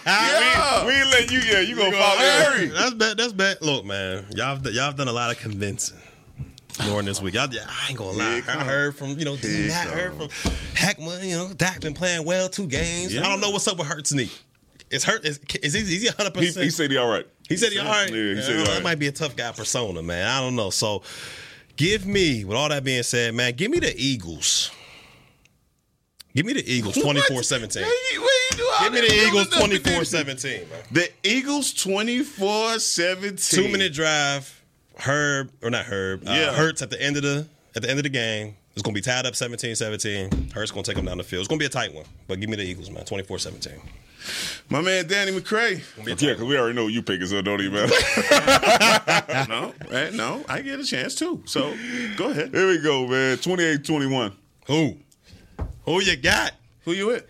[0.86, 1.40] We ain't let you.
[1.40, 2.68] Yeah, you gonna go follow Barry.
[2.68, 3.18] That's bad.
[3.18, 3.58] That's bad.
[3.62, 5.98] Look, man, y'all have, y'all have done a lot of convincing
[6.86, 7.34] during this week.
[7.36, 8.42] Y'all, I ain't gonna lie.
[8.48, 9.68] I heard from you know, D.
[9.68, 10.28] Matt, heard from
[10.74, 11.28] Heckman.
[11.28, 13.16] You know, Dak been playing well two games.
[13.16, 14.32] I don't know what's up with Hurts knee.
[14.90, 15.24] Is hurt?
[15.24, 15.82] Is, is he?
[15.82, 16.34] Is he 100?
[16.34, 17.28] Percent he said he all right.
[17.48, 18.10] He said he all right.
[18.10, 20.28] Yeah, he said he all That might be a tough guy persona, man.
[20.28, 20.72] I don't know.
[20.72, 21.04] So,
[21.80, 22.44] give me.
[22.44, 24.70] With all that being said, man, give me the Eagles.
[26.36, 27.74] Give me the Eagles 24-17.
[28.84, 30.66] Give me the Eagles 24-17.
[30.92, 33.50] The Eagles 24-17.
[33.50, 34.62] Two minute drive.
[34.98, 36.28] Herb or not Herb?
[36.28, 36.54] Uh, Yeah.
[36.54, 38.56] Hurts at the end of the at the end of the game.
[38.74, 40.52] It's gonna be tied up 17-17.
[40.52, 41.42] Hurts gonna take them down the field.
[41.42, 42.06] It's gonna be a tight one.
[42.28, 43.06] But give me the Eagles, man.
[43.06, 43.80] 24-17.
[44.70, 45.82] My man Danny McCray.
[45.98, 49.46] Yeah, because we already know you picking, so it don't even matter.
[49.50, 50.14] no, right?
[50.14, 51.42] No, I get a chance too.
[51.46, 51.76] So
[52.18, 52.54] go ahead.
[52.54, 53.38] Here we go, man.
[53.38, 54.34] 28-21.
[54.68, 54.98] Who?
[55.86, 56.54] Who you got?
[56.86, 57.26] Who you with?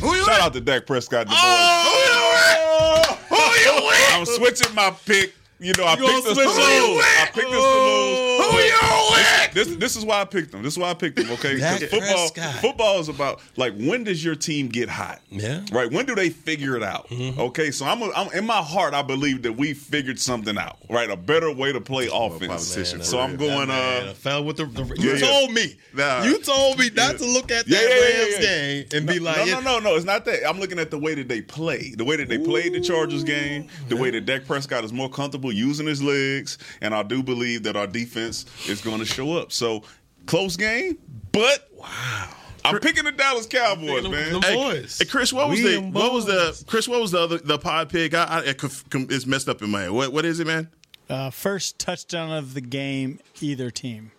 [0.00, 0.40] Who you Shout with?
[0.40, 1.26] out to Dak Prescott.
[1.26, 3.38] The Oh, who you with?
[3.40, 4.12] Who you with?
[4.14, 5.34] I'm switching my pick.
[5.60, 6.54] You know, I You gonna picked us to lose.
[6.54, 8.46] I picked us to lose.
[8.46, 8.67] Who you
[9.10, 9.54] with?
[9.54, 10.62] This this is why I picked them.
[10.62, 11.30] This is why I picked them.
[11.32, 12.54] Okay, Dak 'Cause football Prescott.
[12.60, 15.20] football is about like when does your team get hot?
[15.30, 15.62] Yeah.
[15.72, 15.90] Right.
[15.90, 17.06] When do they figure it out?
[17.12, 17.70] Okay.
[17.70, 18.94] So I'm, a, I'm in my heart.
[18.94, 20.78] I believe that we figured something out.
[20.90, 21.10] Right.
[21.10, 22.46] A better way to play offense.
[22.74, 23.68] politician so I'm going.
[23.68, 24.66] Man, I Uh, fell with the.
[24.66, 25.18] the Yeah, you yeah.
[25.30, 25.76] told me.
[25.94, 26.22] Nah.
[26.24, 28.40] You told me not to look at that Yeah, yeah, yeah, Rams yeah.
[28.40, 29.96] game and be like, no, no, no, no.
[29.96, 30.48] It's not that.
[30.48, 33.24] I'm looking at the way that they play, the way that they played the Chargers
[33.24, 37.22] game, the way that Dak Prescott is more comfortable using his legs, and I do
[37.22, 39.52] believe that our defense is going to show up.
[39.52, 39.82] So
[40.26, 40.98] close game,
[41.32, 42.28] but wow.
[42.64, 44.32] I'm picking the Dallas Cowboys, Them- man.
[44.32, 44.98] them Hey, boys.
[44.98, 46.62] hey, Chris, what was We the them what was the.
[46.66, 46.86] Chris?
[46.88, 48.12] What was the other the pod pick?
[48.14, 49.90] I, I, it conf- com- it's messed up in my head.
[49.92, 50.68] What what is it, man?
[51.08, 54.10] Uh, first touchdown of the game, either team.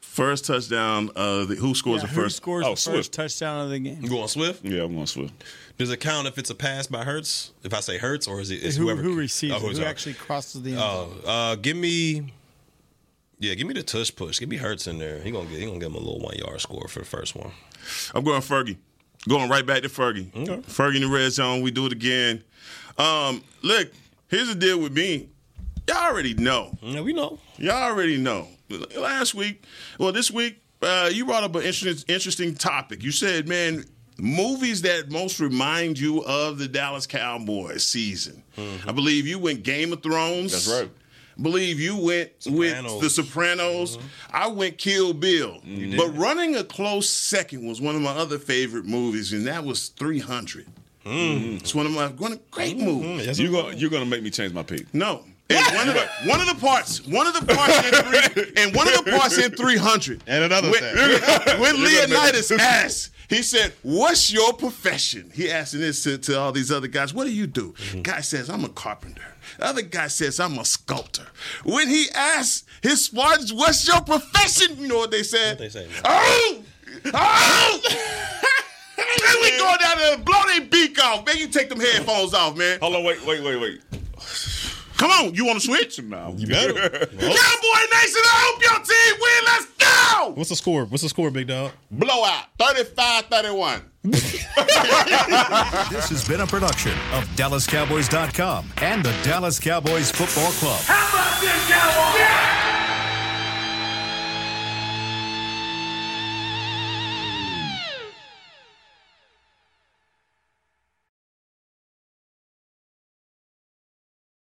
[0.00, 1.10] First touchdown.
[1.16, 2.36] Uh, the, who scores Yeah, the who first?
[2.36, 2.96] scores Oh, the Swift.
[2.98, 3.98] first touchdown of the game?
[4.02, 4.64] You going Swift?
[4.64, 5.32] Yeah, I'm going Swift.
[5.78, 7.52] Does it count if it's a pass by Hurts?
[7.64, 9.76] If I say Hurts, or is it is who, whoever who receives Oh, it?
[9.76, 9.86] Who out.
[9.88, 12.32] actually crosses the end Oh, uh, give me.
[13.40, 14.40] Yeah, give me the tush push.
[14.40, 15.20] Give me Hurts in there.
[15.20, 15.58] He gonna get.
[15.60, 17.50] He gonna give him a little one yard score for the first one.
[18.14, 18.76] I'm going Fergie.
[19.28, 20.30] Going right back to Fergie.
[20.62, 21.60] Fergie in the red zone.
[21.62, 22.42] We do it again.
[22.96, 23.90] Um, look,
[24.28, 25.28] here's the deal with me.
[25.88, 26.76] Y'all already know.
[26.82, 27.38] Yeah, we know.
[27.58, 28.48] Y'all already know.
[28.96, 29.64] Last week,
[29.98, 33.02] well, this week, uh, you brought up an interesting, interesting topic.
[33.02, 33.84] You said, man,
[34.18, 38.42] movies that most remind you of the Dallas Cowboys season.
[38.86, 40.52] I believe you went Game of Thrones.
[40.52, 40.90] That's right.
[41.38, 43.00] I believe you went with Sopranos.
[43.00, 43.98] The Sopranos.
[44.32, 45.60] I went Kill Bill.
[45.96, 49.88] But running a close second was one of my other favorite movies, and that was
[49.88, 50.66] 300.
[51.10, 53.38] It's one of my one of great movies.
[53.38, 54.92] You go, you're going to make me change my pick.
[54.92, 55.24] No.
[55.50, 58.74] And one of the one of the parts, one of the parts in three, and
[58.74, 60.22] one of the parts in 300.
[60.26, 61.60] And another when, thing.
[61.60, 66.72] when Leonidas asked, he said, "What's your profession?" He asking this to, to all these
[66.72, 67.12] other guys.
[67.12, 67.72] What do you do?
[67.72, 68.02] Mm-hmm.
[68.02, 69.22] Guy says, "I'm a carpenter."
[69.58, 71.26] The other guy says, "I'm a sculptor."
[71.64, 75.58] When he asked his Spartans, "What's your profession?" You know what they said?
[75.58, 76.02] What they say, man?
[76.04, 76.62] Oh,
[77.14, 77.80] oh.
[78.96, 81.24] Then we go down there and blow their beak off.
[81.24, 82.80] Man, you take them headphones off, man.
[82.80, 83.80] Hold on, wait, wait, wait, wait.
[84.98, 85.98] Come on, you want to switch?
[86.08, 86.34] No.
[86.36, 86.74] You better.
[86.82, 89.44] Cowboy Nation, I hope your team win.
[89.46, 90.30] Let's go!
[90.34, 90.84] What's the score?
[90.86, 91.72] What's the score, big dog?
[91.90, 93.82] Blowout, 35-31.
[95.90, 100.80] This has been a production of DallasCowboys.com and the Dallas Cowboys Football Club.
[100.84, 102.20] How about this, Cowboys?
[102.20, 102.67] Yeah!